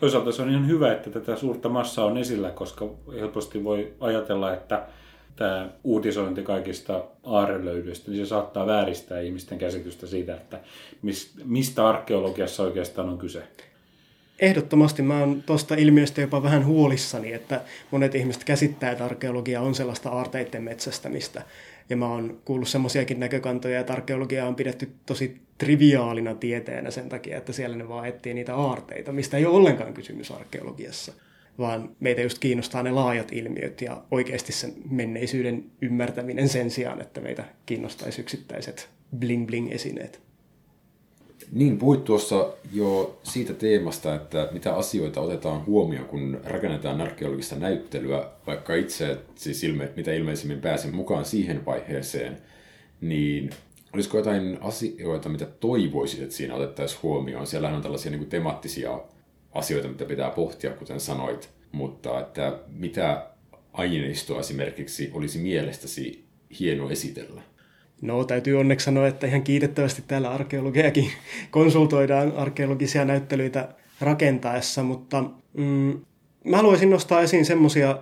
Toisaalta 0.00 0.32
se 0.32 0.42
on 0.42 0.50
ihan 0.50 0.68
hyvä, 0.68 0.92
että 0.92 1.10
tätä 1.10 1.36
suurta 1.36 1.68
massaa 1.68 2.04
on 2.04 2.18
esillä, 2.18 2.50
koska 2.50 2.88
helposti 3.14 3.64
voi 3.64 3.92
ajatella, 4.00 4.52
että 4.54 4.86
tämä 5.36 5.68
uutisointi 5.84 6.42
kaikista 6.42 7.04
aarelöydöistä, 7.24 8.10
niin 8.10 8.26
se 8.26 8.28
saattaa 8.28 8.66
vääristää 8.66 9.20
ihmisten 9.20 9.58
käsitystä 9.58 10.06
siitä, 10.06 10.34
että 10.34 10.60
mistä 11.44 11.88
arkeologiassa 11.88 12.62
oikeastaan 12.62 13.08
on 13.08 13.18
kyse. 13.18 13.42
Ehdottomasti 14.38 15.02
mä 15.02 15.18
oon 15.18 15.42
tuosta 15.42 15.74
ilmiöstä 15.74 16.20
jopa 16.20 16.42
vähän 16.42 16.66
huolissani, 16.66 17.32
että 17.32 17.60
monet 17.90 18.14
ihmiset 18.14 18.44
käsittää, 18.44 18.90
että 18.90 19.04
arkeologia 19.04 19.60
on 19.60 19.74
sellaista 19.74 20.10
aarteiden 20.10 20.62
metsästämistä. 20.62 21.42
Ja 21.90 21.96
mä 21.96 22.08
oon 22.08 22.40
kuullut 22.44 22.68
semmoisiakin 22.68 23.20
näkökantoja, 23.20 23.80
että 23.80 23.92
arkeologia 23.92 24.46
on 24.46 24.54
pidetty 24.54 24.92
tosi 25.06 25.40
triviaalina 25.58 26.34
tieteenä 26.34 26.90
sen 26.90 27.08
takia, 27.08 27.36
että 27.36 27.52
siellä 27.52 27.76
ne 27.76 27.88
vaan 27.88 28.08
etsii 28.08 28.34
niitä 28.34 28.54
aarteita, 28.54 29.12
mistä 29.12 29.36
ei 29.36 29.46
ole 29.46 29.56
ollenkaan 29.56 29.94
kysymys 29.94 30.30
arkeologiassa. 30.30 31.12
Vaan 31.58 31.96
meitä 32.00 32.20
just 32.20 32.38
kiinnostaa 32.38 32.82
ne 32.82 32.90
laajat 32.90 33.32
ilmiöt 33.32 33.80
ja 33.80 34.02
oikeasti 34.10 34.52
sen 34.52 34.72
menneisyyden 34.90 35.64
ymmärtäminen 35.82 36.48
sen 36.48 36.70
sijaan, 36.70 37.00
että 37.00 37.20
meitä 37.20 37.44
kiinnostaisi 37.66 38.20
yksittäiset 38.20 38.88
bling-bling-esineet. 39.18 40.20
Niin, 41.52 41.78
puhuit 41.78 42.04
tuossa 42.04 42.52
jo 42.72 43.18
siitä 43.22 43.54
teemasta, 43.54 44.14
että 44.14 44.48
mitä 44.52 44.74
asioita 44.74 45.20
otetaan 45.20 45.66
huomioon, 45.66 46.06
kun 46.08 46.40
rakennetaan 46.44 47.00
arkeologista 47.00 47.56
näyttelyä, 47.56 48.28
vaikka 48.46 48.74
itse, 48.74 49.18
siis 49.34 49.64
ilme, 49.64 49.90
mitä 49.96 50.12
ilmeisimmin 50.12 50.60
pääsen 50.60 50.94
mukaan 50.94 51.24
siihen 51.24 51.66
vaiheeseen, 51.66 52.38
niin 53.00 53.50
olisiko 53.94 54.16
jotain 54.16 54.58
asioita, 54.60 55.28
mitä 55.28 55.46
toivoisit, 55.46 56.22
että 56.22 56.34
siinä 56.34 56.54
otettaisiin 56.54 57.02
huomioon? 57.02 57.46
Siellähän 57.46 57.76
on 57.76 57.82
tällaisia 57.82 58.10
niin 58.10 58.20
kuin 58.20 58.30
temaattisia 58.30 59.00
asioita, 59.52 59.88
mitä 59.88 60.04
pitää 60.04 60.30
pohtia, 60.30 60.70
kuten 60.70 61.00
sanoit, 61.00 61.50
mutta 61.72 62.20
että 62.20 62.58
mitä 62.68 63.26
aineistoa 63.72 64.40
esimerkiksi 64.40 65.10
olisi 65.14 65.38
mielestäsi 65.38 66.24
hieno 66.60 66.90
esitellä? 66.90 67.42
No, 68.02 68.24
täytyy 68.24 68.60
onneksi 68.60 68.84
sanoa, 68.84 69.06
että 69.06 69.26
ihan 69.26 69.42
kiitettävästi 69.42 70.02
täällä 70.08 70.30
arkeologiakin 70.30 71.10
konsultoidaan 71.50 72.32
arkeologisia 72.36 73.04
näyttelyitä 73.04 73.68
rakentaessa, 74.00 74.82
mutta 74.82 75.24
mm, 75.52 76.00
mä 76.44 76.56
haluaisin 76.56 76.90
nostaa 76.90 77.20
esiin 77.20 77.44
semmoisia 77.44 77.98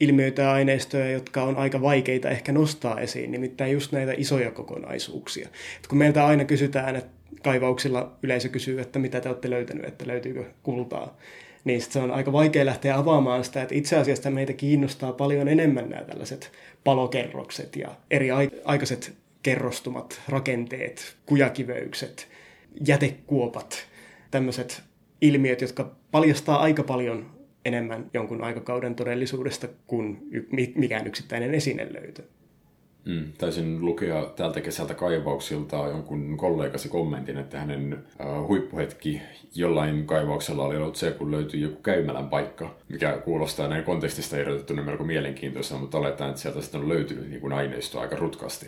ilmiöitä 0.00 0.42
ja 0.42 0.52
aineistoja, 0.52 1.10
jotka 1.10 1.42
on 1.42 1.56
aika 1.56 1.82
vaikeita 1.82 2.30
ehkä 2.30 2.52
nostaa 2.52 3.00
esiin, 3.00 3.30
nimittäin 3.30 3.72
just 3.72 3.92
näitä 3.92 4.14
isoja 4.16 4.50
kokonaisuuksia. 4.50 5.48
Et 5.76 5.86
kun 5.86 5.98
meiltä 5.98 6.26
aina 6.26 6.44
kysytään, 6.44 6.96
että 6.96 7.10
kaivauksilla 7.42 8.12
yleisö 8.22 8.48
kysyy, 8.48 8.80
että 8.80 8.98
mitä 8.98 9.20
te 9.20 9.28
olette 9.28 9.50
löytänyt, 9.50 9.84
että 9.84 10.06
löytyykö 10.06 10.44
kultaa, 10.62 11.16
niin 11.64 11.82
se 11.82 11.98
on 11.98 12.10
aika 12.10 12.32
vaikea 12.32 12.66
lähteä 12.66 12.96
avaamaan 12.96 13.44
sitä, 13.44 13.62
että 13.62 13.74
itse 13.74 13.96
asiassa 13.96 14.30
meitä 14.30 14.52
kiinnostaa 14.52 15.12
paljon 15.12 15.48
enemmän 15.48 15.90
nämä 15.90 16.02
tällaiset 16.02 16.52
palokerrokset 16.84 17.76
ja 17.76 17.88
eri 18.10 18.28
aikaiset 18.64 19.12
kerrostumat, 19.42 20.20
rakenteet, 20.28 21.16
kujakiveykset, 21.26 22.28
jätekuopat, 22.86 23.86
tämmöiset 24.30 24.82
ilmiöt, 25.20 25.60
jotka 25.60 25.96
paljastaa 26.10 26.60
aika 26.60 26.82
paljon 26.82 27.30
enemmän 27.64 28.10
jonkun 28.14 28.44
aikakauden 28.44 28.94
todellisuudesta 28.94 29.68
kuin 29.86 30.18
mikään 30.74 31.06
yksittäinen 31.06 31.54
esinelöytö. 31.54 32.22
Mm, 33.04 33.32
taisin 33.38 33.84
lukea 33.84 34.24
tältä 34.36 34.60
kesältä 34.60 34.94
kaivauksilta 34.94 35.76
jonkun 35.76 36.36
kollegasi 36.36 36.88
kommentin, 36.88 37.38
että 37.38 37.60
hänen 37.60 37.92
äh, 38.20 38.46
huippuhetki 38.46 39.22
jollain 39.54 40.06
kaivauksella 40.06 40.64
oli 40.64 40.76
ollut 40.76 40.96
se, 40.96 41.10
kun 41.10 41.30
löytyi 41.30 41.60
joku 41.60 41.82
käymälän 41.82 42.28
paikka, 42.28 42.74
mikä 42.88 43.18
kuulostaa 43.24 43.68
näin 43.68 43.84
kontekstista 43.84 44.36
irrotettuna 44.36 44.82
melko 44.82 45.04
mielenkiintoista, 45.04 45.78
mutta 45.78 45.98
oletaan, 45.98 46.30
että 46.30 46.42
sieltä 46.42 46.60
sitten 46.60 46.80
on 46.80 46.88
löytynyt 46.88 47.28
niin 47.28 47.40
kuin 47.40 47.52
aineistoa 47.52 48.02
aika 48.02 48.16
rutkasti. 48.16 48.66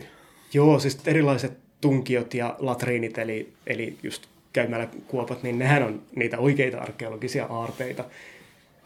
Joo, 0.54 0.78
siis 0.78 0.98
erilaiset 1.06 1.52
tunkiot 1.80 2.34
ja 2.34 2.56
latriinit, 2.58 3.18
eli, 3.18 3.52
eli 3.66 3.96
just 4.02 4.26
käymäläkuopat, 4.52 5.42
niin 5.42 5.58
nehän 5.58 5.82
on 5.82 6.02
niitä 6.16 6.38
oikeita 6.38 6.78
arkeologisia 6.78 7.46
aarteita 7.46 8.04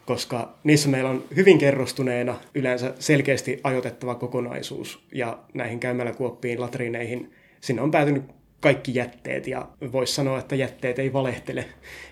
koska 0.07 0.53
niissä 0.63 0.89
meillä 0.89 1.09
on 1.09 1.23
hyvin 1.35 1.57
kerrostuneena 1.57 2.35
yleensä 2.55 2.93
selkeästi 2.99 3.59
ajoitettava 3.63 4.15
kokonaisuus, 4.15 5.03
ja 5.11 5.39
näihin 5.53 5.79
käymäläkuoppiin, 5.79 6.61
latriineihin, 6.61 7.33
sinne 7.61 7.81
on 7.81 7.91
päätynyt 7.91 8.23
kaikki 8.59 8.95
jätteet, 8.95 9.47
ja 9.47 9.67
voisi 9.91 10.13
sanoa, 10.13 10.39
että 10.39 10.55
jätteet 10.55 10.99
ei 10.99 11.13
valehtele, 11.13 11.65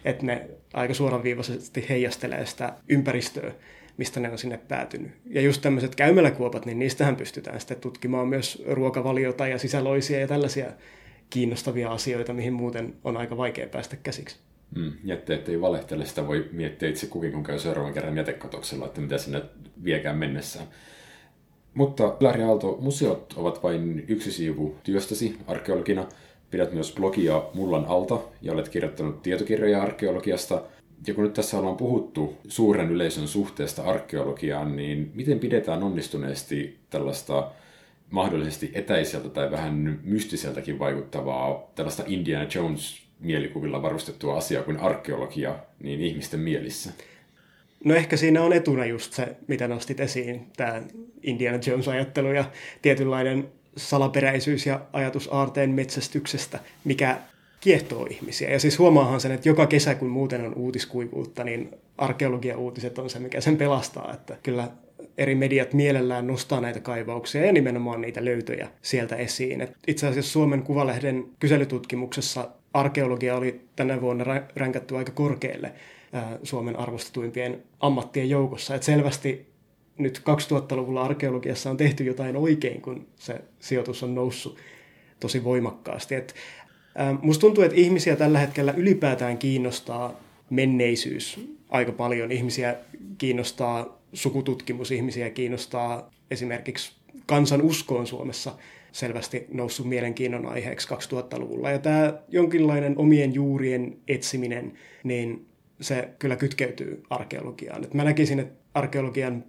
että 0.05 0.25
ne 0.25 0.49
aika 0.73 0.93
suoranviivaisesti 0.93 1.85
heijastelee 1.89 2.45
sitä 2.45 2.73
ympäristöä, 2.89 3.51
mistä 3.97 4.19
ne 4.19 4.31
on 4.31 4.37
sinne 4.37 4.57
päätynyt. 4.57 5.11
Ja 5.25 5.41
just 5.41 5.61
tämmöiset 5.61 5.95
käymäläkuopat, 5.95 6.65
niin 6.65 6.79
niistähän 6.79 7.15
pystytään 7.15 7.59
sitten 7.59 7.77
tutkimaan 7.81 8.27
myös 8.27 8.63
ruokavaliota 8.67 9.47
ja 9.47 9.57
sisäloisia 9.57 10.19
ja 10.19 10.27
tällaisia 10.27 10.71
kiinnostavia 11.29 11.91
asioita, 11.91 12.33
mihin 12.33 12.53
muuten 12.53 12.93
on 13.03 13.17
aika 13.17 13.37
vaikea 13.37 13.67
päästä 13.67 13.95
käsiksi. 13.95 14.37
Mm, 14.75 14.93
jätteet 15.03 15.49
ei 15.49 15.61
valehtele, 15.61 16.05
sitä 16.05 16.27
voi 16.27 16.49
miettiä 16.51 16.89
itse 16.89 17.07
kukin, 17.07 17.31
kun 17.31 17.43
käy 17.43 17.59
seuraavan 17.59 17.93
kerran 17.93 18.17
jätekatoksella, 18.17 18.85
että 18.85 19.01
mitä 19.01 19.17
sinne 19.17 19.41
viekään 19.83 20.17
mennessään. 20.17 20.67
Mutta 21.73 22.17
Larry 22.19 22.43
Aalto, 22.43 22.77
museot 22.81 23.33
ovat 23.37 23.63
vain 23.63 24.05
yksi 24.07 24.31
siivu 24.31 24.75
työstäsi 24.83 25.37
arkeologina. 25.47 26.07
Pidät 26.51 26.73
myös 26.73 26.93
blogia 26.95 27.43
Mullan 27.53 27.85
alta 27.85 28.19
ja 28.41 28.53
olet 28.53 28.69
kirjoittanut 28.69 29.21
tietokirjoja 29.21 29.81
arkeologiasta. 29.81 30.61
Ja 31.07 31.13
kun 31.13 31.23
nyt 31.23 31.33
tässä 31.33 31.57
ollaan 31.57 31.77
puhuttu 31.77 32.37
suuren 32.47 32.91
yleisön 32.91 33.27
suhteesta 33.27 33.83
arkeologiaan, 33.83 34.75
niin 34.75 35.11
miten 35.15 35.39
pidetään 35.39 35.83
onnistuneesti 35.83 36.77
tällaista 36.89 37.51
mahdollisesti 38.09 38.71
etäiseltä 38.73 39.29
tai 39.29 39.51
vähän 39.51 39.99
mystiseltäkin 40.03 40.79
vaikuttavaa 40.79 41.71
tällaista 41.75 42.03
Indiana 42.07 42.49
Jones 42.55 43.01
mielikuvilla 43.19 43.81
varustettua 43.81 44.37
asiaa 44.37 44.63
kuin 44.63 44.77
arkeologia 44.79 45.55
niin 45.79 46.01
ihmisten 46.01 46.39
mielissä? 46.39 46.91
No 47.83 47.95
ehkä 47.95 48.17
siinä 48.17 48.41
on 48.41 48.53
etuna 48.53 48.85
just 48.85 49.13
se, 49.13 49.35
mitä 49.47 49.67
nostit 49.67 49.99
esiin, 49.99 50.47
tämä 50.57 50.81
Indiana 51.23 51.59
Jones-ajattelu 51.67 52.27
ja 52.27 52.45
tietynlainen 52.81 53.47
salaperäisyys 53.77 54.65
ja 54.65 54.81
ajatus 54.93 55.29
aarteen 55.31 55.69
metsästyksestä, 55.69 56.59
mikä 56.83 57.17
kiehtoo 57.65 58.07
ihmisiä. 58.09 58.49
Ja 58.49 58.59
siis 58.59 58.79
huomaahan 58.79 59.21
sen, 59.21 59.31
että 59.31 59.49
joka 59.49 59.67
kesä, 59.67 59.95
kun 59.95 60.09
muuten 60.09 60.45
on 60.45 60.53
uutiskuivuutta, 60.55 61.43
niin 61.43 61.71
arkeologia-uutiset 61.97 62.99
on 62.99 63.09
se, 63.09 63.19
mikä 63.19 63.41
sen 63.41 63.57
pelastaa. 63.57 64.13
Että 64.13 64.37
kyllä 64.43 64.67
eri 65.17 65.35
mediat 65.35 65.73
mielellään 65.73 66.27
nostaa 66.27 66.61
näitä 66.61 66.79
kaivauksia 66.79 67.45
ja 67.45 67.51
nimenomaan 67.51 68.01
niitä 68.01 68.25
löytöjä 68.25 68.67
sieltä 68.81 69.15
esiin. 69.15 69.61
Et 69.61 69.77
itse 69.87 70.07
asiassa 70.07 70.31
Suomen 70.31 70.63
Kuvalehden 70.63 71.25
kyselytutkimuksessa 71.39 72.49
arkeologia 72.73 73.35
oli 73.35 73.61
tänä 73.75 74.01
vuonna 74.01 74.25
ränkätty 74.55 74.97
aika 74.97 75.11
korkealle 75.11 75.71
Suomen 76.43 76.79
arvostetuimpien 76.79 77.63
ammattien 77.79 78.29
joukossa. 78.29 78.75
Et 78.75 78.83
selvästi 78.83 79.45
nyt 79.97 80.21
2000-luvulla 80.29 81.03
arkeologiassa 81.03 81.69
on 81.69 81.77
tehty 81.77 82.03
jotain 82.03 82.37
oikein, 82.37 82.81
kun 82.81 83.07
se 83.15 83.41
sijoitus 83.59 84.03
on 84.03 84.15
noussut 84.15 84.57
tosi 85.19 85.43
voimakkaasti. 85.43 86.15
Et, 86.15 86.35
musta 87.21 87.41
tuntuu, 87.41 87.63
että 87.63 87.77
ihmisiä 87.77 88.15
tällä 88.15 88.39
hetkellä 88.39 88.73
ylipäätään 88.77 89.37
kiinnostaa 89.37 90.19
menneisyys 90.49 91.39
aika 91.69 91.91
paljon. 91.91 92.31
Ihmisiä 92.31 92.75
kiinnostaa 93.17 94.01
sukututkimus, 94.13 94.91
ihmisiä 94.91 95.29
kiinnostaa 95.29 96.11
esimerkiksi 96.31 96.91
kansan 97.25 97.61
uskoon 97.61 98.07
Suomessa– 98.07 98.55
selvästi 98.95 99.47
noussut 99.53 99.89
mielenkiinnon 99.89 100.45
aiheeksi 100.45 100.87
2000-luvulla. 100.87 101.71
Ja 101.71 101.79
tämä 101.79 102.13
jonkinlainen 102.27 102.97
omien 102.97 103.33
juurien 103.33 103.97
etsiminen, 104.07 104.73
niin 105.03 105.45
se 105.81 106.09
kyllä 106.19 106.35
kytkeytyy 106.35 107.03
arkeologiaan. 107.09 107.83
Et 107.83 107.93
mä 107.93 108.03
näkisin, 108.03 108.39
että 108.39 108.55
arkeologian 108.73 109.43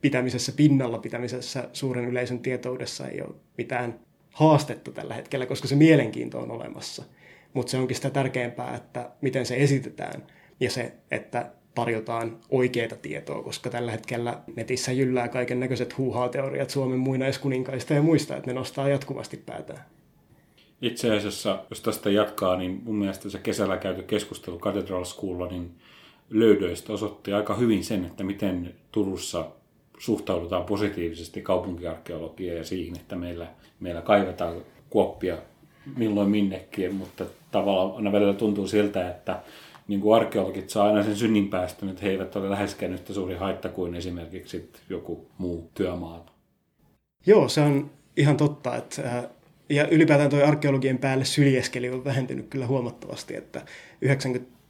pitämisessä 0.00 0.52
pinnalla, 0.52 0.98
pitämisessä 0.98 1.68
suuren 1.72 2.04
yleisön 2.04 2.38
tietoudessa 2.38 3.08
ei 3.08 3.22
ole 3.22 3.34
mitään 3.58 4.00
haastetta 4.36 4.92
tällä 4.92 5.14
hetkellä, 5.14 5.46
koska 5.46 5.68
se 5.68 5.76
mielenkiinto 5.76 6.38
on 6.38 6.50
olemassa. 6.50 7.04
Mutta 7.54 7.70
se 7.70 7.78
onkin 7.78 7.96
sitä 7.96 8.10
tärkeämpää, 8.10 8.74
että 8.74 9.10
miten 9.20 9.46
se 9.46 9.56
esitetään 9.56 10.26
ja 10.60 10.70
se, 10.70 10.92
että 11.10 11.50
tarjotaan 11.74 12.38
oikeaa 12.50 12.96
tietoa, 13.02 13.42
koska 13.42 13.70
tällä 13.70 13.90
hetkellä 13.90 14.40
netissä 14.56 14.92
jyllää 14.92 15.28
kaiken 15.28 15.60
näköiset 15.60 15.98
huuhaa-teoriat 15.98 16.70
Suomen 16.70 16.98
muinaiskuninkaista 16.98 17.94
ja 17.94 18.02
muista, 18.02 18.36
että 18.36 18.50
ne 18.50 18.54
nostaa 18.54 18.88
jatkuvasti 18.88 19.36
päätään. 19.36 19.84
Itse 20.82 21.16
asiassa, 21.16 21.64
jos 21.70 21.80
tästä 21.80 22.10
jatkaa, 22.10 22.56
niin 22.56 22.80
mun 22.84 22.96
mielestä 22.96 23.30
se 23.30 23.38
kesällä 23.38 23.76
käyty 23.76 24.02
keskustelu 24.02 24.58
Cathedral 24.58 25.04
Schoolilla 25.04 25.46
niin 25.46 25.70
löydöistä 26.30 26.92
osoitti 26.92 27.32
aika 27.32 27.54
hyvin 27.54 27.84
sen, 27.84 28.04
että 28.04 28.24
miten 28.24 28.74
Turussa 28.92 29.50
suhtaudutaan 29.98 30.64
positiivisesti 30.64 31.42
kaupunkiarkeologiaan 31.42 32.58
ja 32.58 32.64
siihen, 32.64 32.96
että 32.96 33.16
meillä, 33.16 33.46
meillä 33.80 34.00
kaivetaan 34.00 34.56
kuoppia 34.90 35.38
milloin 35.96 36.30
minnekin, 36.30 36.94
mutta 36.94 37.24
tavallaan 37.50 37.96
aina 37.96 38.12
välillä 38.12 38.34
tuntuu 38.34 38.66
siltä, 38.66 39.10
että 39.10 39.40
niin 39.88 40.00
kuin 40.00 40.16
arkeologit 40.16 40.70
saa 40.70 40.86
aina 40.86 41.02
sen 41.02 41.16
synnin 41.16 41.48
päästä, 41.48 41.86
että 41.90 42.02
he 42.02 42.10
eivät 42.10 42.36
ole 42.36 42.50
läheskään 42.50 42.92
yhtä 42.92 43.14
suuri 43.14 43.34
haitta 43.34 43.68
kuin 43.68 43.94
esimerkiksi 43.94 44.70
joku 44.90 45.26
muu 45.38 45.70
työmaa. 45.74 46.26
Joo, 47.26 47.48
se 47.48 47.60
on 47.60 47.90
ihan 48.16 48.36
totta. 48.36 48.76
Että, 48.76 49.28
ja 49.68 49.88
ylipäätään 49.88 50.30
tuo 50.30 50.44
arkeologien 50.44 50.98
päälle 50.98 51.24
syljeskeli 51.24 51.90
on 51.90 52.04
vähentynyt 52.04 52.46
kyllä 52.50 52.66
huomattavasti, 52.66 53.36
että 53.36 53.62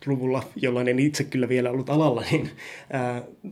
90-luvulla, 0.05 0.43
jolloin 0.57 0.89
en 0.89 0.99
itse 0.99 1.25
kyllä 1.25 1.49
vielä 1.49 1.71
ollut 1.71 1.91
alalla, 1.91 2.23
niin 2.31 2.51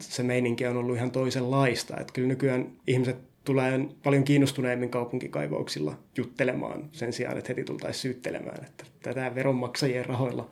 se 0.01 0.23
meininki 0.23 0.67
on 0.67 0.77
ollut 0.77 0.97
ihan 0.97 1.11
toisenlaista. 1.11 1.97
Että 2.01 2.13
kyllä 2.13 2.29
nykyään 2.29 2.73
ihmiset 2.87 3.17
tulee 3.45 3.81
paljon 4.03 4.25
kiinnostuneemmin 4.25 4.91
kaupunkikaivauksilla 4.91 5.95
juttelemaan 6.17 6.85
sen 6.93 7.13
sijaan, 7.13 7.39
että 7.39 7.49
heti 7.49 7.65
tultaisiin 7.65 8.03
syyttelemään, 8.03 8.65
että 8.65 8.85
tätä 9.03 9.35
veronmaksajien 9.35 10.07
rahoilla 10.07 10.51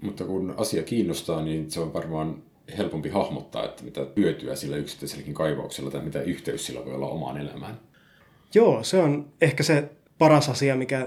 mutta 0.00 0.24
kun 0.24 0.54
asia 0.56 0.82
kiinnostaa, 0.82 1.42
niin 1.42 1.70
se 1.70 1.80
on 1.80 1.92
varmaan 1.94 2.42
helpompi 2.78 3.08
hahmottaa, 3.08 3.64
että 3.64 3.84
mitä 3.84 4.06
hyötyä 4.16 4.56
sillä 4.56 4.76
yksittäiselläkin 4.76 5.34
kaivauksella 5.34 5.90
tai 5.90 6.04
mitä 6.04 6.22
yhteys 6.22 6.66
sillä 6.66 6.84
voi 6.84 6.94
olla 6.94 7.08
omaan 7.08 7.40
elämään. 7.40 7.80
Joo, 8.54 8.82
se 8.82 8.98
on 8.98 9.28
ehkä 9.40 9.62
se 9.62 9.88
paras 10.18 10.48
asia, 10.48 10.76
mikä 10.76 11.06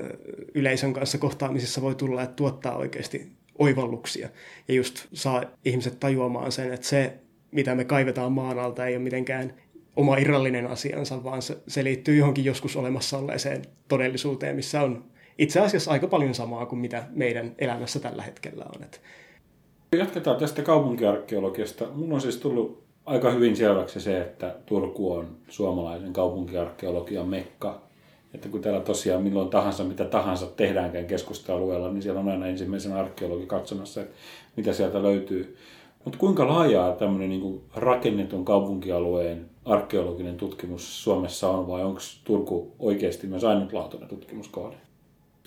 yleisön 0.53 0.93
kanssa 0.93 1.17
kohtaamisessa 1.17 1.81
voi 1.81 1.95
tulla, 1.95 2.23
että 2.23 2.35
tuottaa 2.35 2.77
oikeasti 2.77 3.31
oivalluksia. 3.63 4.29
Ja 4.67 4.75
just 4.75 5.07
saa 5.13 5.43
ihmiset 5.65 5.99
tajuamaan 5.99 6.51
sen, 6.51 6.73
että 6.73 6.87
se, 6.87 7.13
mitä 7.51 7.75
me 7.75 7.85
kaivetaan 7.85 8.31
maan 8.31 8.59
alta, 8.59 8.85
ei 8.85 8.95
ole 8.95 9.03
mitenkään 9.03 9.53
oma 9.95 10.17
irrallinen 10.17 10.67
asiansa, 10.67 11.23
vaan 11.23 11.41
se, 11.41 11.57
se 11.67 11.83
liittyy 11.83 12.15
johonkin 12.15 12.45
joskus 12.45 12.75
olemassa 12.75 13.17
olleeseen 13.17 13.61
todellisuuteen, 13.87 14.55
missä 14.55 14.81
on 14.81 15.03
itse 15.37 15.59
asiassa 15.59 15.91
aika 15.91 16.07
paljon 16.07 16.33
samaa 16.33 16.65
kuin 16.65 16.79
mitä 16.79 17.03
meidän 17.09 17.55
elämässä 17.57 17.99
tällä 17.99 18.23
hetkellä 18.23 18.65
on. 18.75 18.85
Jatketaan 19.97 20.37
tästä 20.37 20.61
kaupunkiarkeologiasta. 20.61 21.85
Mun 21.93 22.13
on 22.13 22.21
siis 22.21 22.37
tullut 22.37 22.83
aika 23.05 23.31
hyvin 23.31 23.55
selväksi 23.55 24.01
se, 24.01 24.21
että 24.21 24.55
Turku 24.65 25.13
on 25.13 25.37
suomalaisen 25.47 26.13
kaupunkiarkeologian 26.13 27.27
mekka. 27.27 27.81
Että 28.33 28.49
kun 28.49 28.61
täällä 28.61 28.79
tosiaan 28.79 29.23
milloin 29.23 29.49
tahansa, 29.49 29.83
mitä 29.83 30.05
tahansa 30.05 30.45
tehdäänkään 30.45 31.05
keskusta-alueella, 31.05 31.91
niin 31.91 32.01
siellä 32.01 32.19
on 32.19 32.29
aina 32.29 32.47
ensimmäisen 32.47 32.93
arkeologi 32.93 33.45
katsomassa, 33.45 34.01
että 34.01 34.15
mitä 34.55 34.73
sieltä 34.73 35.03
löytyy. 35.03 35.57
Mutta 36.05 36.19
kuinka 36.19 36.47
laajaa 36.47 36.91
tämmöinen 36.91 37.29
niin 37.29 37.61
rakennetun 37.75 38.45
kaupunkialueen 38.45 39.45
arkeologinen 39.65 40.37
tutkimus 40.37 41.03
Suomessa 41.03 41.49
on, 41.49 41.67
vai 41.67 41.83
onko 41.83 41.99
Turku 42.23 42.71
oikeasti 42.79 43.27
myös 43.27 43.43
ainutlaatuinen 43.43 44.09
tutkimuskohde? 44.09 44.75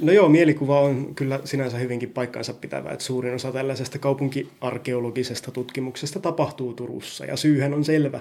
No 0.01 0.13
joo, 0.13 0.29
mielikuva 0.29 0.81
on 0.81 1.15
kyllä 1.15 1.41
sinänsä 1.45 1.79
hyvinkin 1.79 2.11
paikkaansa 2.11 2.55
pitävä, 2.55 2.91
että 2.91 3.05
suurin 3.05 3.35
osa 3.35 3.53
tällaisesta 3.53 3.99
kaupunkiarkeologisesta 3.99 5.51
tutkimuksesta 5.51 6.21
tapahtuu 6.21 6.75
Turussa, 6.75 7.25
ja 7.25 7.37
syyhän 7.37 7.75
on 7.75 7.85
selvä. 7.85 8.21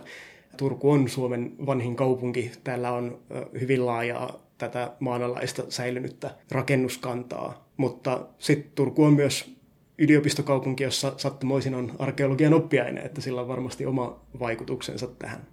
Turku 0.57 0.91
on 0.91 1.09
Suomen 1.09 1.51
vanhin 1.65 1.95
kaupunki. 1.95 2.51
Täällä 2.63 2.91
on 2.91 3.17
hyvin 3.59 3.85
laajaa 3.85 4.44
tätä 4.57 4.91
maanalaista 4.99 5.63
säilynyttä 5.69 6.31
rakennuskantaa, 6.51 7.67
mutta 7.77 8.27
sitten 8.39 8.71
Turku 8.75 9.03
on 9.03 9.13
myös 9.13 9.55
yliopistokaupunki, 9.97 10.83
jossa 10.83 11.13
sattumoisin 11.17 11.75
on 11.75 11.91
arkeologian 11.99 12.53
oppiaine, 12.53 13.01
että 13.01 13.21
sillä 13.21 13.41
on 13.41 13.47
varmasti 13.47 13.85
oma 13.85 14.19
vaikutuksensa 14.39 15.07
tähän. 15.07 15.47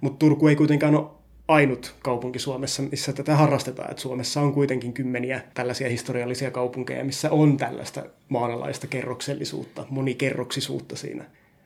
Mutta 0.00 0.18
Turku 0.18 0.48
ei 0.48 0.56
kuitenkaan 0.56 0.94
ole 0.94 1.06
ainut 1.48 1.94
kaupunki 2.02 2.38
Suomessa, 2.38 2.82
missä 2.82 3.12
tätä 3.12 3.36
harrastetaan. 3.36 3.90
Et 3.90 3.98
Suomessa 3.98 4.40
on 4.40 4.52
kuitenkin 4.52 4.92
kymmeniä 4.92 5.40
tällaisia 5.54 5.88
historiallisia 5.88 6.50
kaupunkeja, 6.50 7.04
missä 7.04 7.30
on 7.30 7.56
tällaista 7.56 8.04
maanalaista 8.28 8.86
kerroksellisuutta, 8.86 9.86
monikerroksisuutta 9.90 10.96
siinä 10.96 11.24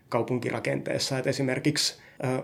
kaupunkirakenteessa. 0.08 1.18
Et 1.18 1.26
esimerkiksi 1.26 1.94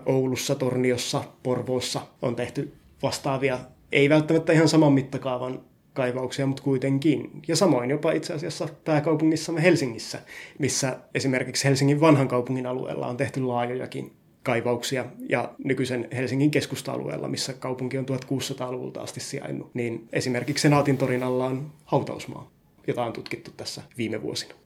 Oulussa, 0.05 0.55
Torniossa, 0.55 1.23
Porvoossa 1.43 2.01
on 2.21 2.35
tehty 2.35 2.73
vastaavia, 3.03 3.59
ei 3.91 4.09
välttämättä 4.09 4.53
ihan 4.53 4.69
saman 4.69 4.93
mittakaavan 4.93 5.59
kaivauksia, 5.93 6.45
mutta 6.45 6.63
kuitenkin. 6.63 7.31
Ja 7.47 7.55
samoin 7.55 7.89
jopa 7.89 8.11
itse 8.11 8.33
asiassa 8.33 8.67
pääkaupungissamme 8.85 9.61
Helsingissä, 9.61 10.19
missä 10.59 10.97
esimerkiksi 11.15 11.65
Helsingin 11.67 12.01
vanhan 12.01 12.27
kaupungin 12.27 12.65
alueella 12.65 13.07
on 13.07 13.17
tehty 13.17 13.41
laajojakin 13.41 14.13
kaivauksia 14.43 15.05
ja 15.29 15.53
nykyisen 15.63 16.07
Helsingin 16.15 16.51
keskusta-alueella, 16.51 17.27
missä 17.27 17.53
kaupunki 17.53 17.97
on 17.97 18.05
1600-luvulta 18.05 19.01
asti 19.01 19.19
sijainnut, 19.19 19.75
niin 19.75 20.07
esimerkiksi 20.13 20.61
Senaatin 20.61 20.97
torin 20.97 21.23
alla 21.23 21.45
on 21.45 21.71
hautausmaa, 21.85 22.51
jota 22.87 23.03
on 23.03 23.13
tutkittu 23.13 23.51
tässä 23.57 23.81
viime 23.97 24.21
vuosina. 24.21 24.60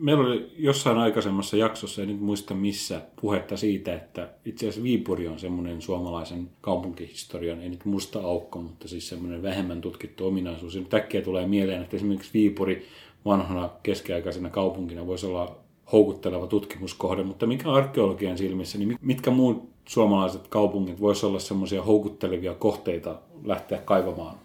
Meillä 0.00 0.24
oli 0.24 0.52
jossain 0.56 0.98
aikaisemmassa 0.98 1.56
jaksossa, 1.56 2.02
en 2.02 2.08
nyt 2.08 2.20
muista 2.20 2.54
missä, 2.54 3.02
puhetta 3.20 3.56
siitä, 3.56 3.94
että 3.94 4.28
itse 4.44 4.66
asiassa 4.66 4.82
Viipuri 4.82 5.28
on 5.28 5.38
semmoinen 5.38 5.82
suomalaisen 5.82 6.50
kaupunkihistorian, 6.60 7.60
ei 7.60 7.68
nyt 7.68 7.84
musta 7.84 8.20
aukko, 8.20 8.60
mutta 8.60 8.88
siis 8.88 9.08
semmoinen 9.08 9.42
vähemmän 9.42 9.80
tutkittu 9.80 10.26
ominaisuus. 10.26 10.74
Ja 10.74 10.82
äkkiä 10.94 11.22
tulee 11.22 11.46
mieleen, 11.46 11.82
että 11.82 11.96
esimerkiksi 11.96 12.30
Viipuri 12.34 12.86
vanhana 13.24 13.70
keskiaikaisena 13.82 14.50
kaupunkina 14.50 15.06
voisi 15.06 15.26
olla 15.26 15.56
houkutteleva 15.92 16.46
tutkimuskohde, 16.46 17.22
mutta 17.22 17.46
mikä 17.46 17.72
arkeologian 17.72 18.38
silmissä, 18.38 18.78
niin 18.78 18.98
mitkä 19.02 19.30
muut 19.30 19.68
suomalaiset 19.84 20.48
kaupungit 20.48 21.00
voisivat 21.00 21.28
olla 21.28 21.38
semmoisia 21.38 21.82
houkuttelevia 21.82 22.54
kohteita 22.54 23.18
lähteä 23.44 23.78
kaivamaan? 23.78 24.38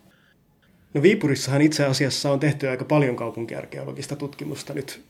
No 0.93 1.01
Viipurissahan 1.01 1.61
itse 1.61 1.85
asiassa 1.85 2.31
on 2.31 2.39
tehty 2.39 2.67
aika 2.67 2.85
paljon 2.85 3.15
kaupunkiarkeologista 3.15 4.15
tutkimusta 4.15 4.73
nyt 4.73 5.01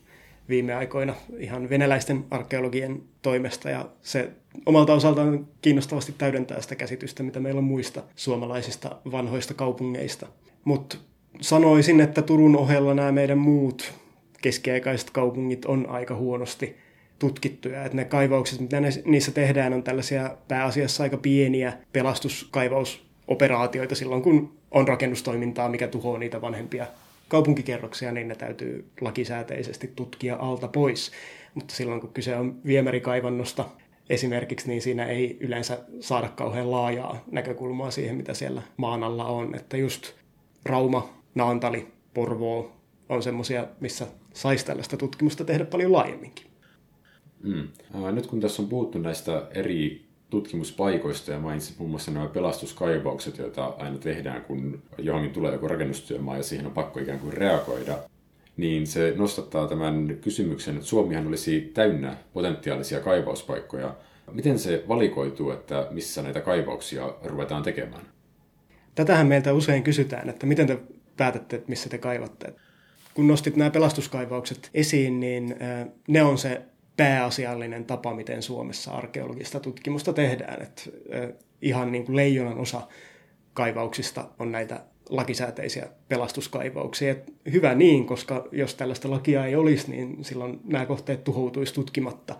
viime 0.48 0.74
aikoina 0.74 1.14
ihan 1.38 1.68
venäläisten 1.68 2.24
arkeologien 2.30 3.02
toimesta 3.22 3.70
ja 3.70 3.88
se 4.02 4.30
omalta 4.66 4.94
osaltaan 4.94 5.46
kiinnostavasti 5.62 6.14
täydentää 6.18 6.60
sitä 6.60 6.74
käsitystä, 6.74 7.22
mitä 7.22 7.40
meillä 7.40 7.58
on 7.58 7.64
muista 7.64 8.02
suomalaisista 8.16 8.96
vanhoista 9.12 9.54
kaupungeista. 9.54 10.26
Mutta 10.64 10.96
sanoisin, 11.40 12.00
että 12.00 12.22
Turun 12.22 12.56
ohella 12.56 12.94
nämä 12.94 13.12
meidän 13.12 13.38
muut 13.38 13.92
keskiaikaiset 14.42 15.10
kaupungit 15.10 15.64
on 15.64 15.86
aika 15.88 16.14
huonosti 16.14 16.76
tutkittuja. 17.18 17.84
Että 17.84 17.96
ne 17.96 18.04
kaivaukset, 18.04 18.60
mitä 18.60 18.80
ne, 18.80 18.88
niissä 19.04 19.32
tehdään, 19.32 19.72
on 19.72 19.82
tällaisia 19.82 20.36
pääasiassa 20.48 21.02
aika 21.02 21.16
pieniä 21.16 21.72
pelastuskaivausoperaatioita 21.92 23.94
silloin, 23.94 24.22
kun 24.22 24.52
on 24.70 24.88
rakennustoimintaa, 24.88 25.68
mikä 25.68 25.88
tuhoaa 25.88 26.18
niitä 26.18 26.40
vanhempia 26.40 26.86
kaupunkikerroksia, 27.28 28.12
niin 28.12 28.28
ne 28.28 28.34
täytyy 28.34 28.90
lakisääteisesti 29.00 29.92
tutkia 29.96 30.36
alta 30.36 30.68
pois. 30.68 31.12
Mutta 31.54 31.74
silloin 31.74 32.00
kun 32.00 32.12
kyse 32.12 32.36
on 32.36 32.60
viemärikaivannosta 32.66 33.64
esimerkiksi, 34.10 34.68
niin 34.68 34.82
siinä 34.82 35.06
ei 35.06 35.36
yleensä 35.40 35.78
saada 36.00 36.28
kauhean 36.28 36.70
laajaa 36.70 37.24
näkökulmaa 37.30 37.90
siihen, 37.90 38.16
mitä 38.16 38.34
siellä 38.34 38.62
maan 38.76 39.04
alla 39.04 39.24
on. 39.24 39.54
Että 39.54 39.76
just 39.76 40.12
Rauma, 40.64 41.20
Naantali, 41.34 41.86
Porvoo 42.14 42.72
on 43.08 43.22
semmoisia, 43.22 43.66
missä 43.80 44.06
saisi 44.34 44.66
tällaista 44.66 44.96
tutkimusta 44.96 45.44
tehdä 45.44 45.64
paljon 45.64 45.92
laajemminkin. 45.92 46.46
Mm. 47.42 47.68
Nyt 48.12 48.26
kun 48.26 48.40
tässä 48.40 48.62
on 48.62 48.68
puhuttu 48.68 48.98
näistä 48.98 49.48
eri 49.54 50.05
tutkimuspaikoista 50.30 51.32
ja 51.32 51.38
mainitsit 51.38 51.78
muun 51.78 51.90
muassa 51.90 52.10
nämä 52.10 52.26
pelastuskaivaukset, 52.26 53.38
joita 53.38 53.64
aina 53.66 53.98
tehdään, 53.98 54.42
kun 54.42 54.82
johonkin 54.98 55.32
tulee 55.32 55.52
joku 55.52 55.68
rakennustyömaa 55.68 56.36
ja 56.36 56.42
siihen 56.42 56.66
on 56.66 56.72
pakko 56.72 57.00
ikään 57.00 57.18
kuin 57.18 57.32
reagoida, 57.32 57.98
niin 58.56 58.86
se 58.86 59.14
nostattaa 59.16 59.68
tämän 59.68 60.18
kysymyksen, 60.20 60.74
että 60.74 60.86
Suomihan 60.86 61.26
olisi 61.26 61.70
täynnä 61.74 62.16
potentiaalisia 62.32 63.00
kaivauspaikkoja. 63.00 63.94
Miten 64.32 64.58
se 64.58 64.84
valikoituu, 64.88 65.50
että 65.50 65.86
missä 65.90 66.22
näitä 66.22 66.40
kaivauksia 66.40 67.14
ruvetaan 67.24 67.62
tekemään? 67.62 68.02
Tätähän 68.94 69.26
meiltä 69.26 69.52
usein 69.52 69.82
kysytään, 69.82 70.28
että 70.28 70.46
miten 70.46 70.66
te 70.66 70.78
päätätte, 71.16 71.56
että 71.56 71.68
missä 71.68 71.88
te 71.88 71.98
kaivatte. 71.98 72.54
Kun 73.14 73.28
nostit 73.28 73.56
nämä 73.56 73.70
pelastuskaivaukset 73.70 74.70
esiin, 74.74 75.20
niin 75.20 75.56
ne 76.08 76.22
on 76.22 76.38
se 76.38 76.62
pääasiallinen 76.96 77.84
tapa, 77.84 78.14
miten 78.14 78.42
Suomessa 78.42 78.90
arkeologista 78.90 79.60
tutkimusta 79.60 80.12
tehdään. 80.12 80.62
että 80.62 80.82
ihan 81.62 81.92
niin 81.92 82.04
kuin 82.04 82.16
leijonan 82.16 82.58
osa 82.58 82.82
kaivauksista 83.52 84.28
on 84.38 84.52
näitä 84.52 84.80
lakisääteisiä 85.08 85.86
pelastuskaivauksia. 86.08 87.10
Et 87.10 87.32
hyvä 87.52 87.74
niin, 87.74 88.06
koska 88.06 88.48
jos 88.52 88.74
tällaista 88.74 89.10
lakia 89.10 89.46
ei 89.46 89.56
olisi, 89.56 89.90
niin 89.90 90.24
silloin 90.24 90.60
nämä 90.64 90.86
kohteet 90.86 91.24
tuhoutuisi 91.24 91.74
tutkimatta. 91.74 92.36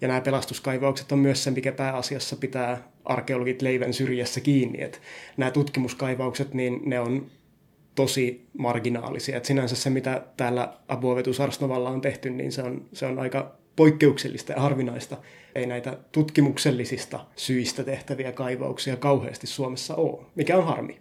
Ja 0.00 0.08
nämä 0.08 0.20
pelastuskaivaukset 0.20 1.12
on 1.12 1.18
myös 1.18 1.44
se, 1.44 1.50
mikä 1.50 1.72
pääasiassa 1.72 2.36
pitää 2.36 2.88
arkeologit 3.04 3.62
leivän 3.62 3.92
syrjässä 3.92 4.40
kiinni. 4.40 4.82
Et 4.82 5.00
nämä 5.36 5.50
tutkimuskaivaukset, 5.50 6.54
niin 6.54 6.80
ne 6.84 7.00
on 7.00 7.26
tosi 7.94 8.46
marginaalisia. 8.58 9.36
Et 9.36 9.44
sinänsä 9.44 9.76
se, 9.76 9.90
mitä 9.90 10.22
täällä 10.36 10.74
Abuovetus 10.88 11.40
Arsnovalla 11.40 11.90
on 11.90 12.00
tehty, 12.00 12.30
niin 12.30 12.52
se 12.52 12.62
on, 12.62 12.84
se 12.92 13.06
on 13.06 13.18
aika 13.18 13.58
poikkeuksellista 13.78 14.52
ja 14.52 14.60
harvinaista. 14.60 15.16
Ei 15.54 15.66
näitä 15.66 15.98
tutkimuksellisista 16.12 17.20
syistä 17.36 17.84
tehtäviä 17.84 18.32
kaivauksia 18.32 18.96
kauheasti 18.96 19.46
Suomessa 19.46 19.94
ole, 19.94 20.26
mikä 20.34 20.58
on 20.58 20.66
harmi. 20.66 20.98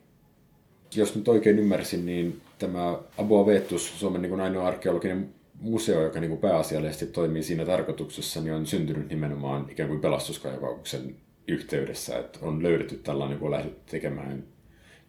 Jos 0.96 1.16
nyt 1.16 1.28
oikein 1.28 1.60
ymmärsin, 1.60 2.06
niin 2.06 2.42
tämä 2.60 3.00
Abu 3.18 3.38
Avetus, 3.38 4.00
Suomen 4.00 4.22
niin 4.22 4.40
ainoa 4.40 4.68
arkeologinen 4.68 5.30
museo, 5.62 6.02
joka 6.02 6.20
niin 6.20 6.30
kuin 6.30 6.42
pääasiallisesti 6.42 7.06
toimii 7.06 7.44
siinä 7.44 7.66
tarkoituksessa, 7.66 8.42
niin 8.42 8.54
on 8.54 8.66
syntynyt 8.66 9.10
nimenomaan 9.10 9.68
ikään 9.70 9.90
kuin 9.90 10.02
pelastuskaivauksen 10.02 11.16
yhteydessä, 11.48 12.20
että 12.20 12.40
on 12.42 12.64
löydetty 12.64 12.96
tällainen, 12.96 13.38
kun 13.38 13.46
on 13.46 13.52
lähdetty 13.52 13.92
tekemään 13.92 14.44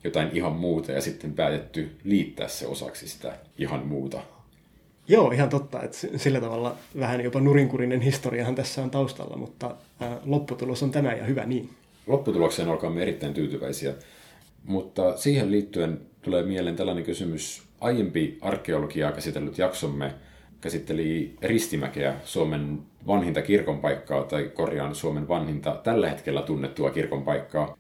jotain 0.05 0.29
ihan 0.33 0.53
muuta 0.53 0.93
ja 0.93 1.01
sitten 1.01 1.33
päätetty 1.33 1.91
liittää 2.05 2.49
se 2.49 2.67
osaksi 2.67 3.09
sitä 3.09 3.39
ihan 3.59 3.87
muuta 3.87 4.23
Joo, 5.09 5.31
ihan 5.31 5.49
totta. 5.49 5.83
Että 5.83 5.97
sillä 6.17 6.41
tavalla 6.41 6.77
vähän 7.01 7.21
jopa 7.21 7.41
nurinkurinen 7.41 8.01
historiahan 8.01 8.55
tässä 8.55 8.83
on 8.83 8.91
taustalla, 8.91 9.37
mutta 9.37 9.77
lopputulos 10.25 10.83
on 10.83 10.91
tämä 10.91 11.13
ja 11.13 11.25
hyvä 11.25 11.47
niin. 11.47 11.71
Lopputulokseen 12.07 12.69
olkaamme 12.69 13.03
erittäin 13.03 13.35
tyytyväisiä. 13.35 13.95
Mutta 14.65 15.17
siihen 15.17 15.51
liittyen 15.51 16.01
tulee 16.23 16.43
mieleen 16.43 16.77
tällainen 16.77 17.05
kysymys. 17.05 17.63
Aiempi 17.81 18.39
arkeologiaa 18.41 19.13
käsitellyt 19.13 19.59
jaksomme 19.59 20.15
käsitteli 20.61 21.37
Ristimäkeä, 21.43 22.15
Suomen 22.25 22.79
vanhinta 23.07 23.43
kirkonpaikkaa, 23.43 24.25
tai 24.25 24.51
korjaan 24.55 24.95
Suomen 24.95 25.29
vanhinta 25.29 25.81
tällä 25.85 26.11
hetkellä 26.11 26.43
tunnettua 26.43 26.91
kirkonpaikkaa. 26.91 27.77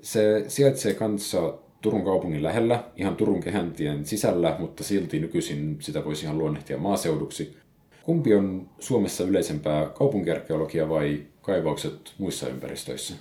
Se 0.00 0.44
sijaitsee 0.48 0.94
kanssa 0.94 1.54
Turun 1.80 2.04
kaupungin 2.04 2.42
lähellä, 2.42 2.84
ihan 2.96 3.16
Turun 3.16 3.40
kehäntien 3.40 4.06
sisällä, 4.06 4.56
mutta 4.58 4.84
silti 4.84 5.18
nykyisin 5.18 5.76
sitä 5.80 6.04
voisi 6.04 6.24
ihan 6.24 6.38
luonnehtia 6.38 6.78
maaseuduksi. 6.78 7.56
Kumpi 8.02 8.34
on 8.34 8.68
Suomessa 8.78 9.24
yleisempää, 9.24 9.86
kaupunkiarkeologia 9.86 10.88
vai 10.88 11.22
kaivaukset 11.42 12.14
muissa 12.18 12.48
ympäristöissä? 12.48 13.14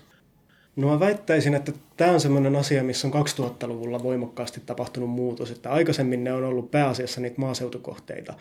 No 0.76 0.88
mä 0.88 0.99
väittäisin, 0.99 1.53
että 1.53 1.72
tämä 1.97 2.12
on 2.12 2.20
sellainen 2.20 2.56
asia, 2.56 2.84
missä 2.84 3.08
on 3.08 3.14
2000-luvulla 3.14 4.03
voimakkaasti 4.03 4.62
tapahtunut 4.66 5.10
muutos, 5.10 5.51
että 5.51 5.72
aikaisemmin 5.72 6.24
ne 6.24 6.34
on 6.34 6.43
ollut 6.43 6.72
pääasiassa 6.72 7.22
niitä 7.22 7.41
maaseutukohteita, 7.41 8.34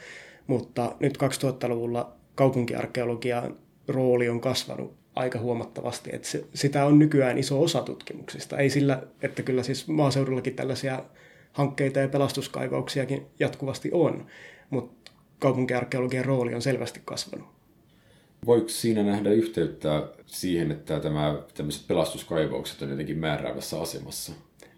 mutta 0.47 0.97
nyt 1.01 1.19
2000-luvulla 1.19 2.13
kaupunkiarkeologian 2.35 3.57
rooli 3.89 4.29
on 4.29 4.41
kasvanut 4.41 4.95
aika 5.15 5.39
huomattavasti. 5.39 6.11
Että 6.13 6.29
se, 6.29 6.45
sitä 6.55 6.87
on 6.87 6.99
nykyään 6.99 7.39
iso 7.39 7.63
osa 7.63 7.83
tutkimuksista. 7.83 8.59
Ei 8.59 8.71
sillä, 8.71 9.03
että 9.23 9.43
kyllä 9.43 9.63
siis 9.63 9.89
maaseudullakin 9.89 10.55
tällaisia 10.55 11.05
hankkeita 11.53 11.99
ja 11.99 12.09
pelastuskaivauksiakin 12.09 13.27
jatkuvasti 13.41 13.91
on, 13.93 14.27
mutta 14.71 15.13
kaupunkiarkeologian 15.39 16.25
rooli 16.25 16.55
on 16.55 16.63
selvästi 16.63 17.01
kasvanut. 17.05 17.49
Voiko 18.47 18.69
siinä 18.69 19.03
nähdä 19.03 19.31
yhteyttä 19.31 20.09
siihen, 20.27 20.71
että 20.71 21.01
tämä, 21.01 21.43
tämmöiset 21.55 21.89
pelastuskaivaukset 21.89 22.83
on 22.83 22.91
jotenkin 22.91 23.19
määräävässä 23.19 23.81
asemassa? 23.81 24.33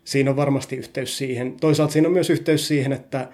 Siinä 0.05 0.31
on 0.31 0.37
varmasti 0.37 0.77
yhteys 0.77 1.19
siihen. 1.19 1.57
Toisaalta 1.61 1.93
siinä 1.93 2.09
on 2.09 2.13
myös 2.13 2.31
yhteys 2.31 2.69
siihen, 2.69 2.93
että 2.93 3.29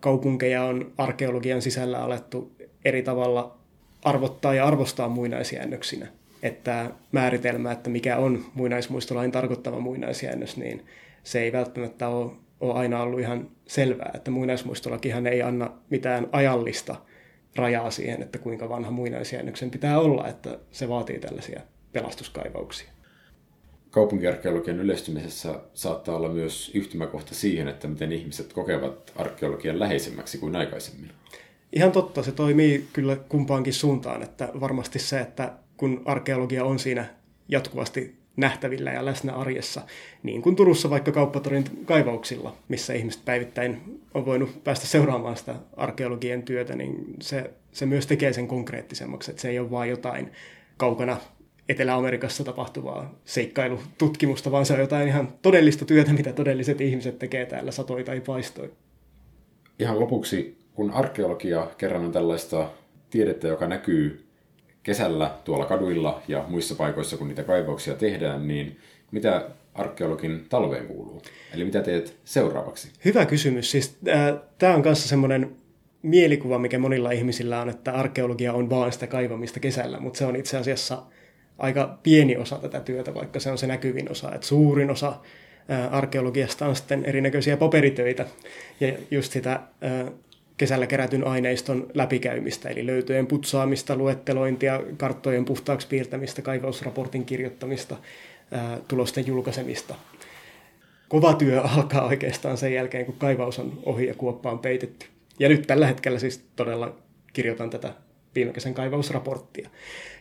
kaupunkeja 0.00 0.64
on 0.64 0.92
arkeologian 0.98 1.62
sisällä 1.62 1.98
alettu 2.02 2.52
eri 2.84 3.02
tavalla 3.02 3.58
arvottaa 4.02 4.54
ja 4.54 4.66
arvostaa 4.66 5.08
muinaisjäännöksinä. 5.08 6.06
Että 6.42 6.90
määritelmä, 7.12 7.72
että 7.72 7.90
mikä 7.90 8.16
on 8.16 8.44
muinaismuistolain 8.54 9.32
tarkoittava 9.32 9.80
muinaisjäännös, 9.80 10.56
niin 10.56 10.86
se 11.22 11.40
ei 11.40 11.52
välttämättä 11.52 12.08
ole, 12.08 12.32
ole 12.60 12.74
aina 12.74 13.02
ollut 13.02 13.20
ihan 13.20 13.50
selvää. 13.66 14.10
Että 14.14 14.30
muinaismuistolakihan 14.30 15.26
ei 15.26 15.42
anna 15.42 15.70
mitään 15.90 16.28
ajallista 16.32 16.96
rajaa 17.56 17.90
siihen, 17.90 18.22
että 18.22 18.38
kuinka 18.38 18.68
vanha 18.68 18.90
muinaisjäännöksen 18.90 19.70
pitää 19.70 20.00
olla, 20.00 20.28
että 20.28 20.58
se 20.70 20.88
vaatii 20.88 21.18
tällaisia 21.18 21.60
pelastuskaivauksia. 21.92 22.88
Kaupunkiarkeologian 23.90 24.80
yleistymisessä 24.80 25.60
saattaa 25.74 26.16
olla 26.16 26.28
myös 26.28 26.70
yhtymäkohta 26.74 27.34
siihen, 27.34 27.68
että 27.68 27.88
miten 27.88 28.12
ihmiset 28.12 28.52
kokevat 28.52 29.12
arkeologian 29.16 29.80
läheisemmäksi 29.80 30.38
kuin 30.38 30.56
aikaisemmin. 30.56 31.10
Ihan 31.72 31.92
totta, 31.92 32.22
se 32.22 32.32
toimii 32.32 32.88
kyllä 32.92 33.16
kumpaankin 33.16 33.74
suuntaan, 33.74 34.22
että 34.22 34.48
varmasti 34.60 34.98
se, 34.98 35.20
että 35.20 35.52
kun 35.78 36.02
arkeologia 36.04 36.64
on 36.64 36.78
siinä 36.78 37.04
jatkuvasti 37.48 38.18
nähtävillä 38.36 38.90
ja 38.90 39.04
läsnä 39.04 39.34
arjessa, 39.34 39.82
niin 40.22 40.42
kuin 40.42 40.56
Turussa 40.56 40.90
vaikka 40.90 41.12
kauppatorin 41.12 41.64
kaivauksilla, 41.84 42.56
missä 42.68 42.92
ihmiset 42.92 43.24
päivittäin 43.24 44.00
on 44.14 44.26
voinut 44.26 44.64
päästä 44.64 44.86
seuraamaan 44.86 45.36
sitä 45.36 45.54
arkeologian 45.76 46.42
työtä, 46.42 46.76
niin 46.76 47.04
se, 47.20 47.50
se 47.72 47.86
myös 47.86 48.06
tekee 48.06 48.32
sen 48.32 48.48
konkreettisemmaksi, 48.48 49.30
että 49.30 49.42
se 49.42 49.48
ei 49.48 49.58
ole 49.58 49.70
vain 49.70 49.90
jotain 49.90 50.32
kaukana 50.76 51.16
Etelä-Amerikassa 51.68 52.44
tapahtuvaa 52.44 53.14
seikkailututkimusta, 53.24 54.50
vaan 54.50 54.66
se 54.66 54.72
on 54.72 54.80
jotain 54.80 55.08
ihan 55.08 55.28
todellista 55.42 55.84
työtä, 55.84 56.12
mitä 56.12 56.32
todelliset 56.32 56.80
ihmiset 56.80 57.18
tekee 57.18 57.46
täällä 57.46 57.70
satoi 57.70 58.04
tai 58.04 58.20
paistoi. 58.20 58.72
Ihan 59.78 60.00
lopuksi, 60.00 60.58
kun 60.74 60.90
arkeologia 60.90 61.66
kerran 61.78 62.04
on 62.04 62.12
tällaista 62.12 62.70
tiedettä, 63.10 63.48
joka 63.48 63.66
näkyy 63.66 64.27
kesällä 64.88 65.30
tuolla 65.44 65.66
kaduilla 65.66 66.22
ja 66.28 66.44
muissa 66.48 66.74
paikoissa, 66.74 67.16
kun 67.16 67.28
niitä 67.28 67.42
kaivauksia 67.42 67.94
tehdään, 67.94 68.48
niin 68.48 68.78
mitä 69.10 69.50
arkeologin 69.74 70.46
talveen 70.48 70.86
kuuluu? 70.86 71.22
Eli 71.54 71.64
mitä 71.64 71.82
teet 71.82 72.16
seuraavaksi? 72.24 72.90
Hyvä 73.04 73.26
kysymys. 73.26 73.70
Siis, 73.70 73.96
äh, 74.08 74.34
Tämä 74.58 74.74
on 74.74 74.82
myös 74.84 75.08
semmoinen 75.08 75.56
mielikuva, 76.02 76.58
mikä 76.58 76.78
monilla 76.78 77.10
ihmisillä 77.10 77.60
on, 77.60 77.68
että 77.68 77.92
arkeologia 77.92 78.52
on 78.52 78.70
vaan 78.70 78.92
sitä 78.92 79.06
kaivamista 79.06 79.60
kesällä, 79.60 80.00
mutta 80.00 80.18
se 80.18 80.24
on 80.24 80.36
itse 80.36 80.56
asiassa 80.56 81.02
aika 81.58 81.98
pieni 82.02 82.36
osa 82.36 82.56
tätä 82.56 82.80
työtä, 82.80 83.14
vaikka 83.14 83.40
se 83.40 83.50
on 83.50 83.58
se 83.58 83.66
näkyvin 83.66 84.10
osa. 84.10 84.34
Et 84.34 84.42
suurin 84.42 84.90
osa 84.90 85.08
äh, 85.70 85.94
arkeologiasta 85.94 86.66
on 86.66 86.76
sitten 86.76 87.04
erinäköisiä 87.04 87.56
paperitöitä 87.56 88.26
ja 88.80 88.92
just 89.10 89.32
sitä 89.32 89.52
äh, 89.52 90.12
kesällä 90.58 90.86
kerätyn 90.86 91.26
aineiston 91.26 91.86
läpikäymistä, 91.94 92.68
eli 92.68 92.86
löytöjen 92.86 93.26
putsaamista, 93.26 93.96
luettelointia, 93.96 94.80
karttojen 94.96 95.44
puhtaaksi 95.44 95.86
piirtämistä, 95.88 96.42
kaivausraportin 96.42 97.24
kirjoittamista, 97.24 97.96
tulosten 98.88 99.26
julkaisemista. 99.26 99.94
Kova 101.08 101.34
työ 101.34 101.62
alkaa 101.62 102.06
oikeastaan 102.06 102.56
sen 102.56 102.72
jälkeen, 102.72 103.06
kun 103.06 103.16
kaivaus 103.18 103.58
on 103.58 103.78
ohi 103.82 104.06
ja 104.06 104.14
kuoppa 104.14 104.50
on 104.50 104.58
peitetty. 104.58 105.06
Ja 105.38 105.48
nyt 105.48 105.66
tällä 105.66 105.86
hetkellä 105.86 106.18
siis 106.18 106.44
todella 106.56 106.96
kirjoitan 107.32 107.70
tätä 107.70 107.94
viime 108.34 108.52
kesän 108.52 108.74
kaivausraporttia. 108.74 109.70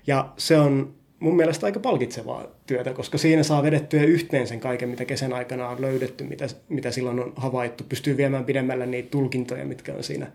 Ja 0.08 0.34
se 0.38 0.60
on 0.60 0.94
mun 1.20 1.36
mielestä 1.36 1.66
aika 1.66 1.80
palkitsevaa 1.80 2.48
työtä, 2.66 2.94
koska 2.94 3.18
siinä 3.18 3.44
saa 3.44 3.64
vedettyä 3.64 4.04
yhteen 4.04 4.48
sen 4.48 4.60
kaiken, 4.60 4.90
mitä 4.90 5.06
kesän 5.06 5.34
aikana 5.34 5.70
on 5.70 5.82
löydetty, 5.82 6.24
mitä, 6.24 6.48
mitä 6.70 6.92
silloin 6.92 7.20
on 7.20 7.34
havaittu. 7.36 7.84
Pystyy 7.90 8.18
viemään 8.18 8.46
pidemmälle 8.46 8.86
niitä 8.86 9.10
tulkintoja, 9.10 9.66
mitkä 9.66 9.94
on 9.94 10.04
siinä 10.04 10.32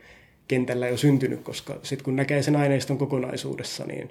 kentällä 0.48 0.88
jo 0.88 0.96
syntynyt, 0.96 1.40
koska 1.42 1.78
sitten 1.82 2.04
kun 2.04 2.16
näkee 2.16 2.42
sen 2.42 2.56
aineiston 2.56 2.98
kokonaisuudessa, 2.98 3.84
niin 3.84 4.10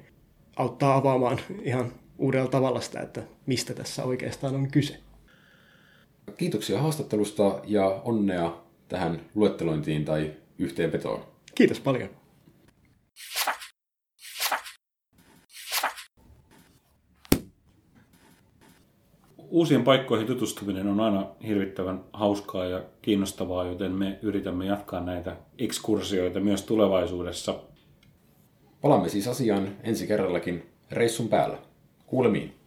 auttaa 0.56 0.96
avaamaan 0.96 1.40
ihan 1.62 1.92
uudella 2.18 2.48
tavalla 2.48 2.82
sitä, 2.82 3.00
että 3.00 3.24
mistä 3.46 3.74
tässä 3.74 4.04
oikeastaan 4.04 4.56
on 4.56 4.72
kyse. 4.72 4.98
Kiitoksia 6.38 6.82
haastattelusta 6.82 7.60
ja 7.66 7.86
onnea 7.86 8.58
tähän 8.88 9.22
luettelointiin 9.36 10.06
tai 10.06 10.34
yhteenvetoon. 10.60 11.24
Kiitos 11.56 11.80
paljon. 11.80 12.10
Uusien 19.52 19.84
paikkoihin 19.84 20.28
tutustuminen 20.28 20.88
on 20.88 21.00
aina 21.00 21.26
hirvittävän 21.48 22.04
hauskaa 22.14 22.66
ja 22.66 22.82
kiinnostavaa, 23.02 23.66
joten 23.66 23.92
me 23.92 24.20
yritämme 24.22 24.66
jatkaa 24.66 25.00
näitä 25.00 25.36
ekskursioita 25.58 26.40
myös 26.40 26.64
tulevaisuudessa. 26.64 27.56
Palaamme 28.82 29.10
siis 29.10 29.28
asiaan 29.28 29.76
ensi 29.84 30.08
kerrallakin 30.08 30.64
reissun 30.92 31.28
päällä. 31.28 31.58
Kuulemiin. 32.06 32.61